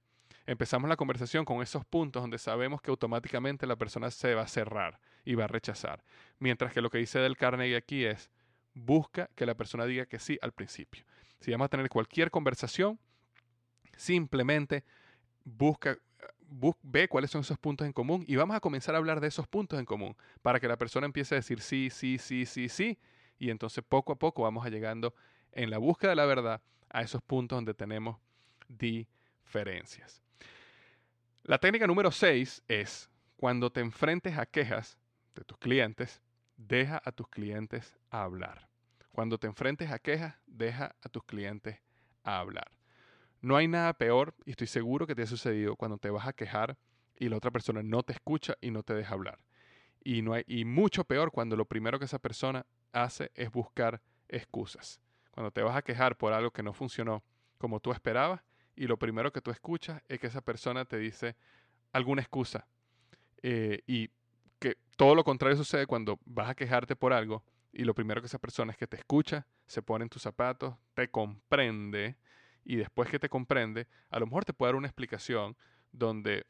empezamos 0.47 0.89
la 0.89 0.97
conversación 0.97 1.45
con 1.45 1.63
esos 1.63 1.85
puntos 1.85 2.23
donde 2.23 2.39
sabemos 2.39 2.81
que 2.81 2.91
automáticamente 2.91 3.67
la 3.67 3.77
persona 3.77 4.11
se 4.11 4.35
va 4.35 4.43
a 4.43 4.49
cerrar 4.49 4.99
y 5.25 5.35
va 5.35 5.45
a 5.45 5.49
rechazar. 5.49 6.03
Mientras 6.39 6.73
que 6.73 6.81
lo 6.81 6.91
que 6.91 6.99
dice 6.99 7.19
Del 7.19 7.37
Carnegie 7.37 7.77
aquí 7.77 8.05
es, 8.05 8.31
busca 8.75 9.29
que 9.35 9.47
la 9.47 9.55
persona 9.55 9.87
diga 9.87 10.07
que 10.07 10.19
sí 10.19 10.39
al 10.43 10.53
principio. 10.53 11.05
Si 11.41 11.51
vamos 11.51 11.67
a 11.67 11.69
tener 11.69 11.89
cualquier 11.89 12.31
conversación, 12.31 12.99
simplemente 13.97 14.85
busca, 15.45 15.99
ve 16.83 17.09
cuáles 17.09 17.31
son 17.31 17.41
esos 17.41 17.59
puntos 17.59 17.87
en 17.87 17.93
común 17.93 18.25
y 18.27 18.37
vamos 18.37 18.57
a 18.57 18.61
comenzar 18.61 18.95
a 18.95 18.99
hablar 18.99 19.21
de 19.21 19.29
esos 19.29 19.47
puntos 19.47 19.79
en 19.79 19.85
común 19.85 20.17
para 20.43 20.61
que 20.61 20.69
la 20.69 20.77
persona 20.77 21.07
empiece 21.07 21.35
a 21.35 21.37
decir 21.37 21.61
sí, 21.61 21.91
sí, 21.91 22.19
sí, 22.19 22.47
sí, 22.47 22.69
sí. 22.69 22.99
Y 23.39 23.51
entonces 23.51 23.83
poco 23.87 24.13
a 24.13 24.17
poco 24.17 24.43
vamos 24.43 24.65
a 24.65 24.69
llegando 24.69 25.15
en 25.53 25.71
la 25.71 25.79
búsqueda 25.79 26.11
de 26.11 26.17
la 26.17 26.27
verdad 26.27 26.63
a 26.91 27.03
esos 27.03 27.23
puntos 27.23 27.57
donde 27.57 27.75
tenemos 27.75 28.19
diferencias. 28.69 30.23
La 31.45 31.59
técnica 31.59 31.87
número 31.87 32.13
6 32.13 32.63
es, 32.69 33.11
cuando 33.37 33.73
te 33.73 33.81
enfrentes 33.81 34.39
a 34.39 34.47
quejas 34.47 34.97
de 35.35 35.43
tus 35.43 35.59
clientes, 35.59 36.23
deja 36.57 37.03
a 37.05 37.11
tus 37.11 37.27
clientes 37.29 37.97
hablar. 38.11 38.69
Cuando 39.11 39.39
te 39.39 39.47
enfrentes 39.47 39.91
a 39.91 39.99
quejas, 39.99 40.37
deja 40.47 40.95
a 41.03 41.09
tus 41.09 41.25
clientes 41.25 41.79
hablar. 42.23 42.71
No 43.43 43.57
hay 43.57 43.67
nada 43.67 43.93
peor, 43.93 44.35
y 44.47 44.53
estoy 44.53 44.69
seguro 44.69 45.07
que 45.07 45.17
te 45.17 45.23
ha 45.23 45.27
sucedido, 45.27 45.75
cuando 45.77 45.99
te 45.99 46.11
vas 46.11 46.29
a 46.29 46.33
quejar 46.33 46.79
y 47.19 47.29
la 47.29 47.37
otra 47.37 47.51
persona 47.51 47.83
no 47.83 48.05
te 48.05 48.13
escucha 48.13 48.57
y 48.61 48.71
no 48.71 48.85
te 48.85 48.95
deja 48.95 49.15
hablar. 49.15 49.41
Y, 50.05 50.23
no 50.23 50.33
hay, 50.33 50.45
y 50.47 50.65
mucho 50.65 51.05
peor 51.05 51.33
cuando 51.33 51.57
lo 51.57 51.65
primero 51.65 51.99
que 51.99 52.05
esa 52.05 52.21
persona 52.21 52.65
hace 52.93 53.33
es 53.35 53.51
buscar 53.51 54.01
excusas. 54.29 55.01
Cuando 55.33 55.51
te 55.51 55.63
vas 55.63 55.77
a 55.77 55.83
quejar 55.83 56.17
por 56.17 56.33
algo 56.33 56.53
que 56.53 56.63
no 56.63 56.73
funcionó 56.73 57.25
como 57.59 57.81
tú 57.81 57.91
esperabas 57.93 58.43
y 58.77 58.87
lo 58.87 58.97
primero 58.97 59.33
que 59.33 59.41
tú 59.41 59.51
escuchas 59.51 60.03
es 60.09 60.21
que 60.21 60.29
esa 60.29 60.41
persona 60.41 60.85
te 60.85 60.99
dice 60.99 61.37
alguna 61.93 62.23
excusa. 62.23 62.67
Eh, 63.43 63.83
y 63.87 64.09
que 64.61 64.77
todo 64.97 65.17
lo 65.17 65.25
contrario 65.25 65.57
sucede 65.57 65.87
cuando 65.87 66.21
vas 66.25 66.49
a 66.49 66.55
quejarte 66.55 66.95
por 66.95 67.13
algo 67.13 67.43
y 67.73 67.85
lo 67.85 67.95
primero 67.95 68.21
que 68.21 68.27
esa 68.27 68.39
persona 68.39 68.71
es 68.71 68.79
que 68.79 68.87
te 68.87 68.97
escucha, 68.97 69.47
se 69.67 69.83
pone 69.83 70.05
en 70.05 70.09
tus 70.09 70.23
zapatos, 70.23 70.77
te 70.95 71.09
comprende 71.09 72.17
y 72.65 72.77
después 72.77 73.09
que 73.09 73.19
te 73.19 73.29
comprende, 73.29 73.89
a 74.11 74.19
lo 74.19 74.27
mejor 74.27 74.45
te 74.45 74.53
puede 74.53 74.69
dar 74.69 74.77
una 74.77 74.87
explicación 74.87 75.57
donde 75.91 76.47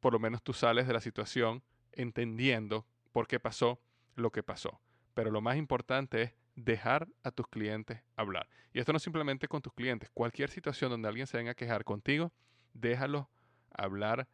por 0.00 0.12
lo 0.12 0.18
menos 0.18 0.42
tú 0.42 0.52
sales 0.52 0.86
de 0.86 0.92
la 0.92 1.00
situación 1.00 1.62
entendiendo 1.92 2.86
por 3.12 3.26
qué 3.26 3.38
pasó 3.38 3.80
lo 4.16 4.30
que 4.32 4.42
pasó. 4.42 4.80
Pero 5.14 5.30
lo 5.30 5.40
más 5.40 5.56
importante 5.56 6.22
es 6.22 6.32
dejar 6.54 7.08
a 7.22 7.30
tus 7.30 7.46
clientes 7.48 8.00
hablar. 8.16 8.48
Y 8.72 8.80
esto 8.80 8.92
no 8.92 8.98
simplemente 8.98 9.48
con 9.48 9.62
tus 9.62 9.72
clientes. 9.72 10.10
Cualquier 10.12 10.50
situación 10.50 10.90
donde 10.90 11.08
alguien 11.08 11.26
se 11.26 11.36
venga 11.36 11.52
a 11.52 11.54
quejar 11.54 11.84
contigo, 11.84 12.32
déjalo 12.72 13.30
hablar 13.70 14.28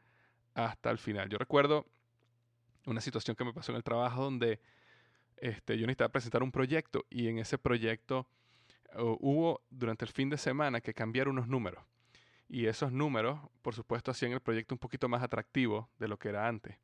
hasta 0.55 0.91
el 0.91 0.99
final. 0.99 1.29
Yo 1.29 1.39
recuerdo 1.39 1.87
una 2.87 3.01
situación 3.01 3.37
que 3.37 3.45
me 3.45 3.53
pasó 3.53 3.73
en 3.73 3.77
el 3.77 3.85
trabajo 3.85 4.25
donde 4.25 4.61
este, 5.37 5.79
yo 5.79 5.87
necesitaba 5.87 6.11
presentar 6.11 6.43
un 6.43 6.51
proyecto 6.51 7.05
y 7.11 7.29
en 7.29 7.39
ese 7.39 7.59
proyecto 7.59 8.29
hubo 8.97 9.63
durante 9.71 10.05
el 10.05 10.11
fin 10.11 10.31
de 10.31 10.39
semana 10.39 10.81
que 10.81 10.95
cambiar 10.95 11.29
unos 11.29 11.49
números. 11.49 11.85
Y 12.49 12.67
esos 12.67 12.93
números, 12.93 13.39
por 13.63 13.75
supuesto, 13.75 14.11
hacían 14.11 14.33
el 14.33 14.41
proyecto 14.41 14.75
un 14.75 14.79
poquito 14.79 15.09
más 15.09 15.23
atractivo 15.23 15.91
de 15.99 16.09
lo 16.09 16.19
que 16.19 16.31
era 16.31 16.49
antes. 16.49 16.79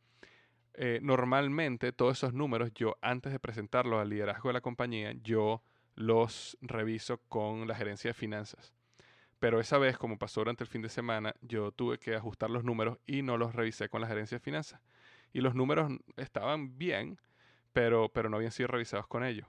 Eh, 0.75 0.99
normalmente 1.03 1.93
todos 1.93 2.19
esos 2.19 2.35
números 2.35 2.73
yo 2.75 2.97
antes 3.01 3.33
de 3.33 3.39
presentarlos 3.39 4.01
al 4.01 4.11
liderazgo 4.11 4.49
de 4.49 4.55
la 4.55 4.61
compañía, 4.61 5.13
yo 5.23 5.63
los 5.95 6.59
reviso 6.61 7.19
con 7.29 7.69
la 7.69 7.77
gerencia 7.77 8.11
de 8.11 8.15
finanzas. 8.15 8.75
Pero 9.39 9.61
esa 9.61 9.79
vez, 9.79 9.97
como 9.99 10.19
pasó 10.19 10.41
durante 10.41 10.65
el 10.65 10.69
fin 10.69 10.83
de 10.83 10.89
semana, 10.89 11.35
yo 11.43 11.71
tuve 11.71 11.99
que 11.99 12.15
ajustar 12.15 12.51
los 12.51 12.65
números 12.65 12.99
y 13.07 13.23
no 13.23 13.37
los 13.37 13.55
revisé 13.55 13.89
con 13.89 14.01
la 14.01 14.09
gerencia 14.09 14.39
de 14.39 14.45
finanzas. 14.45 14.81
Y 15.33 15.41
los 15.41 15.55
números 15.55 15.93
estaban 16.17 16.79
bien, 16.79 17.21
pero, 17.73 18.09
pero 18.09 18.29
no 18.29 18.37
habían 18.37 18.53
sido 18.53 18.69
revisados 18.69 19.07
con 19.07 19.25
ellos. 19.25 19.47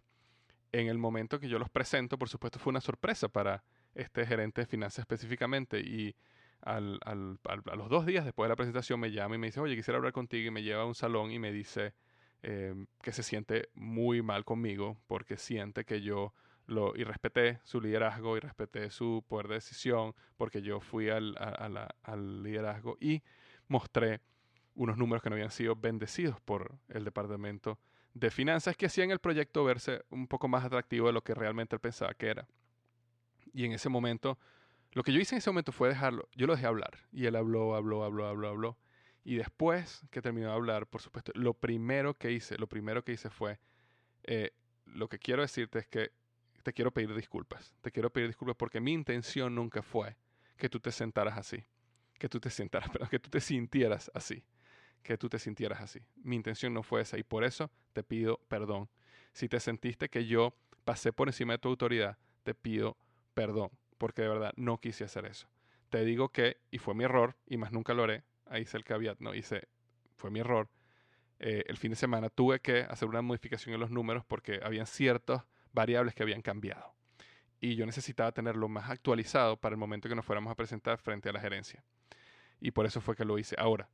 En 0.72 0.88
el 0.88 0.98
momento 0.98 1.40
que 1.40 1.48
yo 1.48 1.60
los 1.60 1.70
presento, 1.70 2.18
por 2.18 2.30
supuesto, 2.30 2.60
fue 2.60 2.72
una 2.72 2.82
sorpresa 2.82 3.30
para 3.30 3.64
este 3.94 4.26
gerente 4.26 4.62
de 4.62 4.68
finanzas 4.68 5.00
específicamente. 5.00 5.80
Y 5.80 6.16
a 6.62 6.80
los 6.80 7.90
dos 7.90 8.06
días 8.06 8.26
después 8.26 8.46
de 8.46 8.50
la 8.50 8.56
presentación 8.56 9.00
me 9.00 9.12
llama 9.12 9.36
y 9.36 9.38
me 9.38 9.48
dice, 9.48 9.60
oye, 9.60 9.76
quisiera 9.76 9.98
hablar 9.98 10.14
contigo 10.14 10.48
y 10.48 10.52
me 10.52 10.64
lleva 10.64 10.82
a 10.82 10.86
un 10.86 10.96
salón 10.96 11.32
y 11.32 11.40
me 11.40 11.52
dice 11.52 11.94
em, 12.42 12.88
que 13.02 13.12
se 13.12 13.24
siente 13.24 13.70
muy 13.76 14.22
mal 14.22 14.44
conmigo 14.46 14.98
porque 15.08 15.38
siente 15.38 15.86
que 15.86 16.02
yo 16.02 16.34
lo, 16.66 16.96
y 16.96 17.04
respeté 17.04 17.60
su 17.64 17.80
liderazgo 17.80 18.38
y 18.38 18.40
respeté 18.40 18.90
su 18.90 19.24
poder 19.28 19.48
de 19.48 19.56
decisión 19.56 20.16
porque 20.38 20.62
yo 20.62 20.80
fui 20.80 21.10
al, 21.10 21.36
al 21.38 22.44
liderazgo 22.44 22.98
y 23.00 23.22
mostré 23.68 24.22
unos 24.74 24.98
números 24.98 25.22
que 25.22 25.30
no 25.30 25.36
habían 25.36 25.52
sido 25.52 25.76
bendecidos 25.76 26.42
por 26.42 26.78
el 26.90 27.06
departamento 27.06 27.80
de 28.16 28.32
finanzas 28.32 28.76
que 28.76 28.88
hacían 28.88 29.12
el 29.12 29.20
proyecto 29.20 29.64
verse 29.64 30.04
un 30.10 30.28
poco 30.28 30.48
más 30.48 30.66
atractivo 30.66 31.08
de 31.08 31.14
lo 31.14 31.24
que 31.24 31.36
realmente 31.36 31.76
él 31.76 31.80
pensaba 31.80 32.16
que 32.16 32.28
era. 32.28 32.48
Y 33.54 33.66
en 33.66 33.74
ese 33.74 33.90
momento 33.90 34.40
lo 34.96 35.04
que 35.04 35.12
yo 35.12 35.20
hice 35.20 35.36
en 35.36 35.40
ese 35.40 35.50
momento 35.50 35.74
fue 35.74 35.90
dejarlo, 35.90 36.30
yo 36.36 36.48
lo 36.48 36.56
dejé 36.56 36.68
hablar. 36.68 36.98
Y 37.12 37.26
él 37.26 37.36
habló, 37.36 37.76
habló, 37.76 38.06
habló, 38.06 38.28
habló, 38.28 38.48
habló. 38.48 38.78
Y 39.26 39.36
después 39.36 40.02
que 40.10 40.22
terminó 40.22 40.48
de 40.48 40.54
hablar, 40.54 40.88
por 40.88 41.02
supuesto, 41.02 41.34
lo 41.36 41.54
primero 41.54 42.14
que 42.14 42.32
hice, 42.32 42.58
lo 42.58 42.68
primero 42.68 43.04
que 43.04 43.12
hice 43.12 43.30
fue, 43.30 43.60
eh, 44.24 44.52
lo 44.86 45.10
que 45.10 45.20
quiero 45.20 45.42
decirte 45.42 45.80
es 45.80 45.88
que 45.88 46.12
te 46.64 46.72
quiero 46.72 46.92
pedir 46.92 47.14
disculpas. 47.14 47.76
Te 47.82 47.92
quiero 47.92 48.10
pedir 48.10 48.30
disculpas 48.30 48.56
porque 48.56 48.80
mi 48.80 48.94
intención 48.94 49.54
nunca 49.54 49.82
fue 49.82 50.16
que 50.56 50.70
tú 50.70 50.80
te 50.80 50.94
sentaras 50.94 51.38
así. 51.38 51.62
Que 52.18 52.30
tú 52.30 52.40
te 52.40 52.50
sentaras, 52.50 52.90
perdón, 52.92 53.10
que 53.10 53.20
tú 53.20 53.30
te 53.30 53.42
sintieras 53.42 54.10
así. 54.14 54.46
Que 55.06 55.18
tú 55.18 55.30
te 55.30 55.38
sintieras 55.38 55.82
así. 55.82 56.00
Mi 56.24 56.36
intención 56.36 56.74
no 56.74 56.82
fue 56.82 57.02
esa 57.02 57.18
y 57.18 57.24
por 57.24 57.44
eso 57.44 57.70
te 57.94 58.04
pido 58.04 58.40
perdón. 58.48 58.90
Si 59.34 59.48
te 59.48 59.60
sentiste 59.60 60.10
que 60.10 60.26
yo 60.26 60.56
pasé 60.84 61.14
por 61.14 61.30
encima 61.30 61.54
de 61.54 61.60
tu 61.60 61.70
autoridad, 61.70 62.18
te 62.44 62.56
pido 62.56 62.98
perdón 63.34 63.70
porque 63.98 64.24
de 64.24 64.30
verdad 64.30 64.54
no 64.56 64.80
quise 64.80 65.04
hacer 65.04 65.26
eso. 65.26 65.48
Te 65.90 66.04
digo 66.04 66.30
que, 66.30 66.58
y 66.72 66.78
fue 66.80 66.94
mi 66.96 67.04
error, 67.04 67.36
y 67.48 67.58
más 67.58 67.72
nunca 67.72 67.94
lo 67.94 68.04
haré, 68.04 68.24
ahí 68.46 68.64
hice 68.64 68.78
el 68.78 68.84
caveat, 68.84 69.20
no 69.20 69.34
hice, 69.34 69.68
fue 70.16 70.32
mi 70.32 70.40
error. 70.40 70.70
Eh, 71.40 71.64
el 71.68 71.78
fin 71.78 71.92
de 71.92 71.96
semana 71.96 72.30
tuve 72.30 72.60
que 72.60 72.82
hacer 72.82 73.08
una 73.08 73.22
modificación 73.22 73.74
en 73.74 73.80
los 73.80 73.92
números 73.92 74.26
porque 74.26 74.60
habían 74.64 74.88
ciertas 74.88 75.44
variables 75.74 76.16
que 76.16 76.24
habían 76.24 76.42
cambiado. 76.42 76.94
Y 77.60 77.76
yo 77.76 77.86
necesitaba 77.86 78.32
tenerlo 78.32 78.68
más 78.68 78.90
actualizado 78.90 79.58
para 79.58 79.74
el 79.74 79.80
momento 79.80 80.10
que 80.10 80.16
nos 80.16 80.26
fuéramos 80.26 80.52
a 80.52 80.56
presentar 80.56 80.98
frente 80.98 81.30
a 81.30 81.34
la 81.34 81.40
gerencia. 81.40 81.84
Y 82.60 82.72
por 82.72 82.86
eso 82.86 83.02
fue 83.02 83.16
que 83.16 83.26
lo 83.26 83.38
hice. 83.38 83.56
Ahora, 83.58 83.90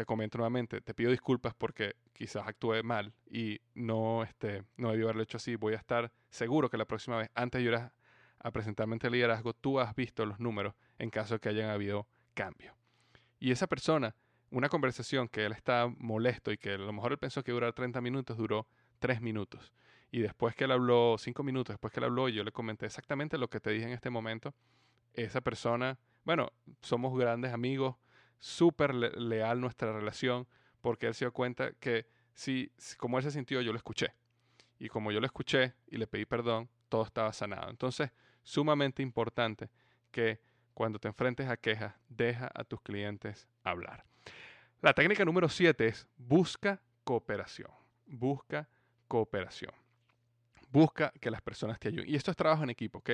te 0.00 0.06
comento 0.06 0.38
nuevamente, 0.38 0.80
te 0.80 0.94
pido 0.94 1.10
disculpas 1.10 1.52
porque 1.52 1.94
quizás 2.14 2.46
actué 2.46 2.82
mal 2.82 3.12
y 3.30 3.60
no, 3.74 4.22
este, 4.22 4.64
no 4.78 4.92
debí 4.92 5.02
haberlo 5.02 5.22
hecho 5.22 5.36
así. 5.36 5.56
Voy 5.56 5.74
a 5.74 5.76
estar 5.76 6.10
seguro 6.30 6.70
que 6.70 6.78
la 6.78 6.86
próxima 6.86 7.18
vez, 7.18 7.28
antes 7.34 7.60
de 7.60 7.68
ir 7.68 7.74
a, 7.74 7.92
a 8.38 8.50
presentarme 8.50 8.94
ante 8.94 9.08
el 9.08 9.12
liderazgo, 9.12 9.52
tú 9.52 9.78
has 9.78 9.94
visto 9.94 10.24
los 10.24 10.40
números 10.40 10.74
en 10.98 11.10
caso 11.10 11.34
de 11.34 11.40
que 11.40 11.50
hayan 11.50 11.68
habido 11.68 12.06
cambios. 12.32 12.74
Y 13.38 13.50
esa 13.50 13.66
persona, 13.66 14.16
una 14.50 14.70
conversación 14.70 15.28
que 15.28 15.44
él 15.44 15.52
está 15.52 15.86
molesto 15.98 16.50
y 16.50 16.56
que 16.56 16.72
a 16.72 16.78
lo 16.78 16.94
mejor 16.94 17.12
él 17.12 17.18
pensó 17.18 17.44
que 17.44 17.52
durara 17.52 17.72
30 17.72 18.00
minutos, 18.00 18.38
duró 18.38 18.66
3 19.00 19.20
minutos. 19.20 19.70
Y 20.10 20.20
después 20.20 20.54
que 20.54 20.64
él 20.64 20.72
habló 20.72 21.16
5 21.18 21.42
minutos, 21.42 21.74
después 21.74 21.92
que 21.92 22.00
él 22.00 22.04
habló, 22.04 22.30
yo 22.30 22.42
le 22.42 22.52
comenté 22.52 22.86
exactamente 22.86 23.36
lo 23.36 23.50
que 23.50 23.60
te 23.60 23.68
dije 23.68 23.84
en 23.84 23.92
este 23.92 24.08
momento. 24.08 24.54
Esa 25.12 25.42
persona, 25.42 25.98
bueno, 26.24 26.52
somos 26.80 27.18
grandes 27.18 27.52
amigos, 27.52 27.96
súper 28.40 28.94
leal 28.94 29.60
nuestra 29.60 29.92
relación, 29.92 30.48
porque 30.80 31.06
él 31.06 31.14
se 31.14 31.26
dio 31.26 31.32
cuenta 31.32 31.72
que 31.74 32.06
si, 32.34 32.72
como 32.96 33.18
él 33.18 33.24
se 33.24 33.30
sintió, 33.30 33.60
yo 33.60 33.72
lo 33.72 33.76
escuché. 33.76 34.14
Y 34.78 34.88
como 34.88 35.12
yo 35.12 35.20
lo 35.20 35.26
escuché 35.26 35.74
y 35.86 35.98
le 35.98 36.06
pedí 36.06 36.24
perdón, 36.24 36.68
todo 36.88 37.04
estaba 37.04 37.32
sanado. 37.32 37.70
Entonces, 37.70 38.10
sumamente 38.42 39.02
importante 39.02 39.70
que 40.10 40.40
cuando 40.74 40.98
te 40.98 41.08
enfrentes 41.08 41.48
a 41.48 41.56
quejas, 41.56 41.94
deja 42.08 42.50
a 42.54 42.64
tus 42.64 42.80
clientes 42.80 43.46
hablar. 43.62 44.04
La 44.80 44.94
técnica 44.94 45.24
número 45.26 45.48
7 45.48 45.86
es 45.86 46.08
busca 46.16 46.80
cooperación. 47.04 47.70
Busca 48.06 48.68
cooperación. 49.06 49.72
Busca 50.70 51.12
que 51.20 51.30
las 51.30 51.42
personas 51.42 51.78
te 51.78 51.88
ayuden. 51.88 52.08
Y 52.08 52.16
esto 52.16 52.30
es 52.30 52.36
trabajo 52.36 52.62
en 52.62 52.70
equipo, 52.70 52.98
¿ok? 52.98 53.10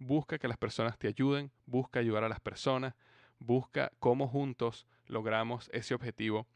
Busca 0.00 0.38
que 0.38 0.48
las 0.48 0.56
personas 0.58 0.98
te 0.98 1.06
ayuden, 1.06 1.52
busca 1.66 2.00
ayudar 2.00 2.24
a 2.24 2.28
las 2.28 2.40
personas, 2.40 2.94
busca 3.38 3.92
cómo 3.98 4.28
juntos 4.28 4.86
logramos 5.06 5.70
ese 5.72 5.94
objetivo 5.94 6.46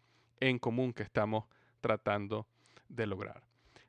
en 0.41 0.59
común 0.59 0.93
que 0.93 1.03
estamos 1.03 1.45
tratando 1.81 2.47
de 2.89 3.07
lograr. 3.07 3.43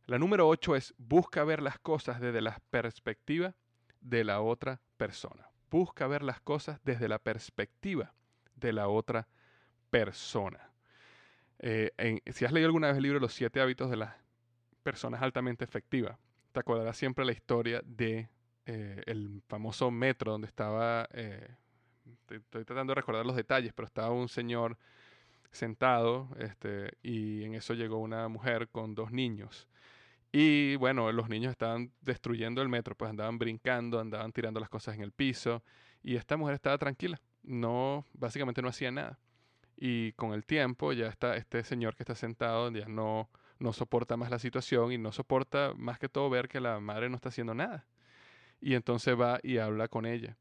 La 0.05 0.17
número 0.17 0.47
8 0.47 0.75
es 0.75 0.93
busca 0.97 1.43
ver 1.43 1.61
las 1.61 1.79
cosas 1.79 2.19
desde 2.19 2.41
la 2.41 2.59
perspectiva 2.69 3.55
de 4.01 4.23
la 4.23 4.41
otra 4.41 4.81
persona. 4.97 5.49
Busca 5.69 6.07
ver 6.07 6.23
las 6.23 6.39
cosas 6.41 6.79
desde 6.83 7.07
la 7.07 7.19
perspectiva 7.19 8.13
de 8.55 8.73
la 8.73 8.87
otra 8.87 9.27
persona. 9.89 10.71
Eh, 11.59 12.21
si 12.31 12.45
has 12.45 12.51
leído 12.51 12.67
alguna 12.67 12.87
vez 12.87 12.97
el 12.97 13.03
libro 13.03 13.19
Los 13.19 13.33
siete 13.33 13.59
hábitos 13.61 13.89
de 13.89 13.97
las 13.97 14.15
personas 14.81 15.21
altamente 15.21 15.65
efectivas, 15.65 16.17
te 16.51 16.59
acordarás 16.59 16.97
siempre 16.97 17.25
la 17.25 17.33
historia 17.33 17.81
de 17.85 18.29
eh, 18.65 19.41
famoso 19.47 19.91
metro 19.91 20.31
donde 20.31 20.47
estaba, 20.47 21.07
eh, 21.11 21.55
estoy 22.29 22.65
tratando 22.65 22.91
de 22.91 22.95
recordar 22.95 23.25
los 23.25 23.35
detalles, 23.35 23.73
pero 23.73 23.87
estaba 23.87 24.11
un 24.11 24.29
señor 24.29 24.77
sentado 25.51 26.29
este, 26.39 26.93
y 27.01 27.43
en 27.43 27.55
eso 27.55 27.73
llegó 27.73 27.97
una 27.97 28.27
mujer 28.27 28.69
con 28.69 28.93
dos 28.93 29.11
niños 29.11 29.67
y 30.31 30.75
bueno, 30.75 31.11
los 31.11 31.27
niños 31.29 31.51
estaban 31.51 31.91
destruyendo 32.01 32.61
el 32.61 32.69
metro, 32.69 32.95
pues 32.95 33.09
andaban 33.09 33.39
brincando, 33.39 33.99
andaban 33.99 34.31
tirando 34.31 34.59
las 34.59 34.69
cosas 34.69 34.95
en 34.95 35.01
el 35.01 35.11
piso 35.11 35.63
y 36.03 36.15
esta 36.15 36.37
mujer 36.37 36.55
estaba 36.55 36.77
tranquila, 36.77 37.19
no, 37.43 38.05
básicamente 38.13 38.61
no 38.61 38.69
hacía 38.69 38.91
nada. 38.91 39.19
Y 39.75 40.11
con 40.13 40.33
el 40.33 40.45
tiempo 40.45 40.93
ya 40.93 41.07
está 41.07 41.35
este 41.37 41.63
señor 41.63 41.95
que 41.95 42.03
está 42.03 42.13
sentado 42.13 42.69
ya 42.71 42.87
no, 42.87 43.29
no 43.59 43.73
soporta 43.73 44.17
más 44.17 44.29
la 44.29 44.39
situación 44.39 44.91
y 44.91 44.97
no 44.97 45.11
soporta 45.11 45.73
más 45.75 45.97
que 45.97 46.09
todo 46.09 46.29
ver 46.29 46.47
que 46.47 46.59
la 46.59 46.79
madre 46.79 47.09
no 47.09 47.15
está 47.15 47.29
haciendo 47.29 47.55
nada. 47.55 47.87
Y 48.61 48.75
entonces 48.75 49.19
va 49.19 49.39
y 49.41 49.57
habla 49.57 49.87
con 49.87 50.05
ella 50.05 50.37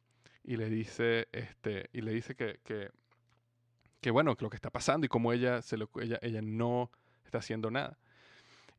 y 0.48 0.56
le 0.56 0.70
dice, 0.70 1.28
este, 1.30 1.90
y 1.92 2.00
le 2.00 2.10
dice 2.10 2.34
que, 2.34 2.58
que, 2.64 2.88
que 4.00 4.10
bueno, 4.10 4.34
que 4.34 4.44
lo 4.44 4.48
que 4.48 4.56
está 4.56 4.70
pasando 4.70 5.04
y 5.04 5.08
cómo 5.10 5.34
ella, 5.34 5.60
se 5.60 5.76
lo, 5.76 5.90
ella, 6.00 6.18
ella 6.22 6.40
no 6.40 6.90
está 7.26 7.36
haciendo 7.36 7.70
nada. 7.70 7.98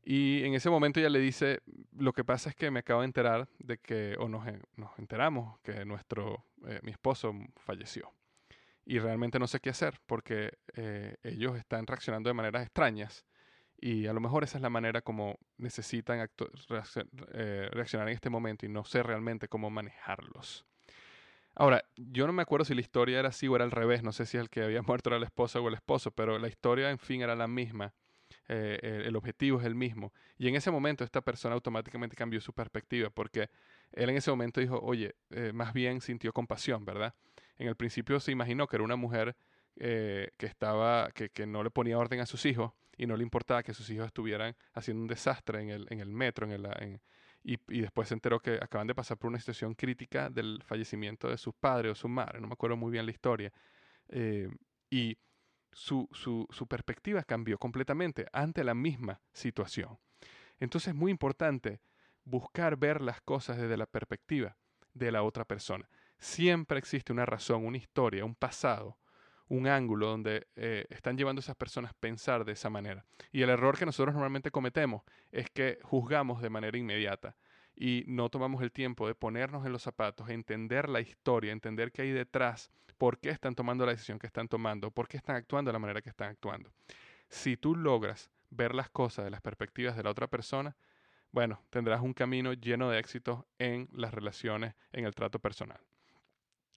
Y 0.02 0.42
en 0.42 0.54
ese 0.54 0.68
momento 0.68 0.98
ella 0.98 1.10
le 1.10 1.20
dice, 1.20 1.60
lo 1.92 2.12
que 2.12 2.24
pasa 2.24 2.50
es 2.50 2.56
que 2.56 2.72
me 2.72 2.80
acabo 2.80 3.02
de 3.02 3.06
enterar 3.06 3.48
de 3.60 3.78
que, 3.78 4.16
o 4.18 4.28
nos, 4.28 4.44
nos 4.74 4.98
enteramos 4.98 5.60
que 5.60 5.84
nuestro, 5.84 6.44
eh, 6.66 6.80
mi 6.82 6.90
esposo 6.90 7.32
falleció. 7.58 8.12
Y 8.84 8.98
realmente 8.98 9.38
no 9.38 9.46
sé 9.46 9.60
qué 9.60 9.70
hacer 9.70 10.00
porque 10.06 10.58
eh, 10.74 11.18
ellos 11.22 11.56
están 11.56 11.86
reaccionando 11.86 12.30
de 12.30 12.34
maneras 12.34 12.64
extrañas 12.64 13.24
Y 13.78 14.08
a 14.08 14.12
lo 14.12 14.20
mejor 14.20 14.42
esa 14.42 14.58
es 14.58 14.62
la 14.62 14.70
manera 14.70 15.02
como 15.02 15.38
necesitan 15.58 16.28
eh, 17.34 17.68
reaccionar 17.70 18.08
en 18.08 18.14
este 18.14 18.28
momento 18.28 18.66
y 18.66 18.68
no 18.68 18.84
sé 18.84 19.04
realmente 19.04 19.46
cómo 19.46 19.70
manejarlos. 19.70 20.66
Ahora, 21.54 21.84
yo 21.96 22.26
no 22.26 22.32
me 22.32 22.42
acuerdo 22.42 22.64
si 22.64 22.74
la 22.74 22.80
historia 22.80 23.18
era 23.18 23.28
así 23.28 23.48
o 23.48 23.56
era 23.56 23.64
al 23.64 23.70
revés, 23.70 24.02
no 24.02 24.12
sé 24.12 24.26
si 24.26 24.36
el 24.36 24.48
que 24.48 24.62
había 24.62 24.82
muerto 24.82 25.10
era 25.10 25.18
la 25.18 25.26
esposa 25.26 25.60
o 25.60 25.68
el 25.68 25.74
esposo, 25.74 26.10
pero 26.10 26.38
la 26.38 26.48
historia 26.48 26.90
en 26.90 26.98
fin 26.98 27.22
era 27.22 27.34
la 27.34 27.48
misma, 27.48 27.92
eh, 28.48 29.02
el 29.06 29.16
objetivo 29.16 29.60
es 29.60 29.66
el 29.66 29.74
mismo. 29.74 30.12
Y 30.38 30.48
en 30.48 30.54
ese 30.54 30.70
momento 30.70 31.04
esta 31.04 31.20
persona 31.20 31.54
automáticamente 31.54 32.16
cambió 32.16 32.40
su 32.40 32.52
perspectiva 32.52 33.10
porque 33.10 33.50
él 33.92 34.10
en 34.10 34.16
ese 34.16 34.30
momento 34.30 34.60
dijo, 34.60 34.78
oye, 34.80 35.16
eh, 35.30 35.52
más 35.52 35.72
bien 35.72 36.00
sintió 36.00 36.32
compasión, 36.32 36.84
¿verdad? 36.84 37.14
En 37.58 37.68
el 37.68 37.76
principio 37.76 38.20
se 38.20 38.32
imaginó 38.32 38.66
que 38.66 38.76
era 38.76 38.84
una 38.84 38.96
mujer 38.96 39.36
eh, 39.76 40.30
que 40.36 40.46
estaba, 40.46 41.10
que, 41.12 41.30
que, 41.30 41.46
no 41.46 41.62
le 41.62 41.70
ponía 41.70 41.98
orden 41.98 42.20
a 42.20 42.26
sus 42.26 42.44
hijos 42.46 42.72
y 42.96 43.06
no 43.06 43.16
le 43.16 43.22
importaba 43.22 43.62
que 43.62 43.72
sus 43.72 43.88
hijos 43.90 44.06
estuvieran 44.06 44.54
haciendo 44.74 45.00
un 45.00 45.08
desastre 45.08 45.62
en 45.62 45.70
el, 45.70 45.86
en 45.90 46.00
el 46.00 46.10
metro, 46.10 46.46
en 46.46 46.52
el, 46.52 47.00
y, 47.42 47.58
después 47.80 48.08
se 48.08 48.14
enteró 48.14 48.40
que 48.40 48.58
acaban 48.60 48.86
de 48.86 48.94
pasar 48.94 49.16
por 49.16 49.28
una 49.28 49.38
situación 49.38 49.74
crítica 49.74 50.28
del 50.28 50.62
fallecimiento 50.64 51.28
de 51.28 51.38
sus 51.38 51.54
padres 51.54 51.92
o 51.92 51.94
su 51.94 52.08
madre, 52.08 52.40
no 52.40 52.46
me 52.46 52.52
acuerdo 52.52 52.76
muy 52.76 52.90
bien 52.90 53.06
la 53.06 53.12
historia. 53.12 53.52
Eh, 54.08 54.48
y 54.90 55.16
su, 55.72 56.08
su 56.12 56.66
perspectiva 56.66 57.22
cambió 57.22 57.58
completamente 57.58 58.26
ante 58.32 58.64
la 58.64 58.74
misma 58.74 59.20
situación. 59.32 59.98
Entonces 60.58 60.88
es 60.88 60.94
muy 60.94 61.10
importante 61.10 61.80
buscar 62.24 62.76
ver 62.76 63.00
las 63.00 63.20
cosas 63.22 63.56
desde 63.56 63.76
la 63.76 63.86
perspectiva 63.86 64.56
de 64.92 65.12
la 65.12 65.22
otra 65.22 65.44
persona. 65.44 65.88
Siempre 66.18 66.78
existe 66.78 67.12
una 67.12 67.24
razón, 67.24 67.64
una 67.64 67.78
historia, 67.78 68.24
un 68.24 68.34
pasado, 68.34 68.98
un 69.50 69.66
ángulo 69.66 70.06
donde 70.06 70.46
eh, 70.54 70.86
están 70.90 71.18
llevando 71.18 71.40
esas 71.40 71.56
personas 71.56 71.90
a 71.90 71.94
pensar 71.94 72.44
de 72.44 72.52
esa 72.52 72.70
manera. 72.70 73.04
Y 73.32 73.42
el 73.42 73.50
error 73.50 73.76
que 73.76 73.84
nosotros 73.84 74.14
normalmente 74.14 74.52
cometemos 74.52 75.02
es 75.32 75.50
que 75.50 75.80
juzgamos 75.82 76.40
de 76.40 76.50
manera 76.50 76.78
inmediata 76.78 77.36
y 77.74 78.04
no 78.06 78.28
tomamos 78.28 78.62
el 78.62 78.70
tiempo 78.70 79.08
de 79.08 79.16
ponernos 79.16 79.66
en 79.66 79.72
los 79.72 79.82
zapatos, 79.82 80.28
entender 80.28 80.88
la 80.88 81.00
historia, 81.00 81.50
entender 81.50 81.90
qué 81.90 82.02
hay 82.02 82.12
detrás, 82.12 82.70
por 82.96 83.18
qué 83.18 83.30
están 83.30 83.56
tomando 83.56 83.84
la 83.84 83.92
decisión 83.92 84.20
que 84.20 84.28
están 84.28 84.46
tomando, 84.46 84.92
por 84.92 85.08
qué 85.08 85.16
están 85.16 85.34
actuando 85.34 85.70
de 85.70 85.72
la 85.72 85.78
manera 85.80 86.00
que 86.00 86.10
están 86.10 86.30
actuando. 86.30 86.70
Si 87.28 87.56
tú 87.56 87.74
logras 87.74 88.30
ver 88.50 88.72
las 88.74 88.88
cosas 88.88 89.24
de 89.24 89.30
las 89.32 89.40
perspectivas 89.40 89.96
de 89.96 90.04
la 90.04 90.10
otra 90.10 90.28
persona, 90.28 90.76
bueno, 91.32 91.60
tendrás 91.70 92.02
un 92.02 92.14
camino 92.14 92.52
lleno 92.52 92.88
de 92.88 93.00
éxitos 93.00 93.44
en 93.58 93.88
las 93.92 94.14
relaciones, 94.14 94.74
en 94.92 95.06
el 95.06 95.14
trato 95.14 95.40
personal. 95.40 95.80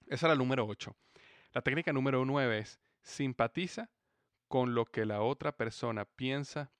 Esa 0.07 0.25
era 0.25 0.35
la 0.35 0.39
número 0.39 0.65
8. 0.65 0.95
La 1.53 1.61
técnica 1.61 1.93
número 1.93 2.25
9 2.25 2.57
es 2.57 2.79
simpatiza 3.03 3.91
con 4.47 4.73
lo 4.73 4.85
que 4.85 5.05
la 5.05 5.21
otra 5.21 5.55
persona 5.55 6.03
piensa 6.03 6.71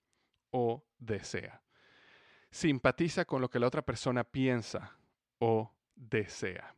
o 0.50 0.84
desea. 0.98 1.62
Simpatiza 2.50 3.24
con 3.24 3.40
lo 3.40 3.48
que 3.48 3.60
la 3.60 3.68
otra 3.68 3.82
persona 3.82 4.24
piensa 4.24 4.98
o 5.38 5.72
desea. 5.94 6.74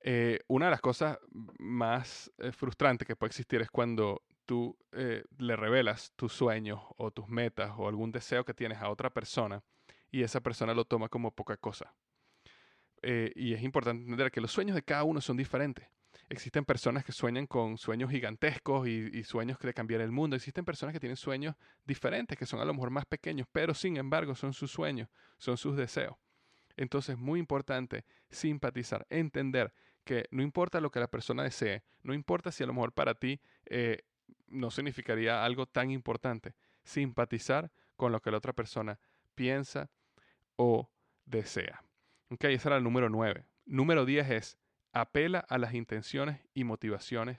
Eh, 0.00 0.40
una 0.48 0.66
de 0.66 0.72
las 0.72 0.82
cosas 0.82 1.18
más 1.58 2.30
eh, 2.36 2.52
frustrantes 2.52 3.08
que 3.08 3.16
puede 3.16 3.30
existir 3.30 3.62
es 3.62 3.70
cuando 3.70 4.22
tú 4.44 4.76
eh, 4.92 5.24
le 5.38 5.56
revelas 5.56 6.12
tus 6.16 6.34
sueños 6.34 6.80
o 6.98 7.10
tus 7.10 7.28
metas 7.28 7.72
o 7.78 7.88
algún 7.88 8.12
deseo 8.12 8.44
que 8.44 8.52
tienes 8.52 8.78
a 8.78 8.90
otra 8.90 9.08
persona 9.08 9.62
y 10.10 10.22
esa 10.22 10.42
persona 10.42 10.74
lo 10.74 10.84
toma 10.84 11.08
como 11.08 11.34
poca 11.34 11.56
cosa. 11.56 11.94
y 13.02 13.54
es 13.54 13.62
importante 13.62 14.02
entender 14.02 14.30
que 14.30 14.40
los 14.40 14.50
sueños 14.50 14.74
de 14.74 14.82
cada 14.82 15.04
uno 15.04 15.20
son 15.20 15.36
diferentes. 15.36 15.88
Existen 16.28 16.64
personas 16.64 17.04
que 17.04 17.12
sueñan 17.12 17.46
con 17.46 17.78
sueños 17.78 18.10
gigantescos 18.10 18.88
y, 18.88 19.22
sueños 19.22 19.58
de 19.60 19.72
cambiar 19.72 20.00
el 20.00 20.10
mundo. 20.10 20.34
Existen 20.34 20.64
personas 20.64 20.92
que 20.92 20.98
tienen 20.98 21.16
sueños 21.16 21.54
diferentes, 21.84 22.36
que 22.36 22.46
son 22.46 22.60
a 22.60 22.64
lo 22.64 22.74
mejor 22.74 22.90
más 22.90 23.06
pequeños, 23.06 23.46
pero 23.52 23.74
sin 23.74 23.96
embargo 23.96 24.34
son 24.34 24.52
sus 24.52 24.72
sueños, 24.72 25.08
son 25.38 25.56
sus 25.56 25.76
deseos. 25.76 26.16
Entonces 26.76 27.14
es 27.14 27.18
muy 27.18 27.38
importante 27.38 28.04
simpatizar, 28.28 29.06
entender 29.08 29.72
que 30.04 30.26
no 30.30 30.42
importa 30.42 30.80
lo 30.80 30.90
que 30.90 31.00
la 31.00 31.08
persona 31.08 31.44
desee, 31.44 31.84
no 32.02 32.12
importa 32.12 32.50
si 32.50 32.64
a 32.64 32.66
lo 32.66 32.72
mejor 32.72 32.92
para 32.92 33.14
ti 33.14 33.40
eh, 33.64 34.02
no 34.48 34.70
significaría 34.70 35.44
algo 35.44 35.66
tan 35.66 35.90
importante, 35.90 36.54
simpatizar 36.82 37.70
con 37.96 38.12
lo 38.12 38.20
que 38.20 38.30
la 38.30 38.38
otra 38.38 38.52
persona 38.52 38.98
piensa 39.34 39.90
o 40.56 40.90
desea. 41.24 41.82
Ok, 42.30 42.44
ese 42.44 42.68
era 42.68 42.76
el 42.76 42.84
número 42.84 43.08
9. 43.08 43.44
Número 43.64 44.04
10 44.04 44.30
es 44.30 44.58
apela 45.00 45.40
a 45.40 45.58
las 45.58 45.74
intenciones 45.74 46.40
y 46.54 46.64
motivaciones 46.64 47.38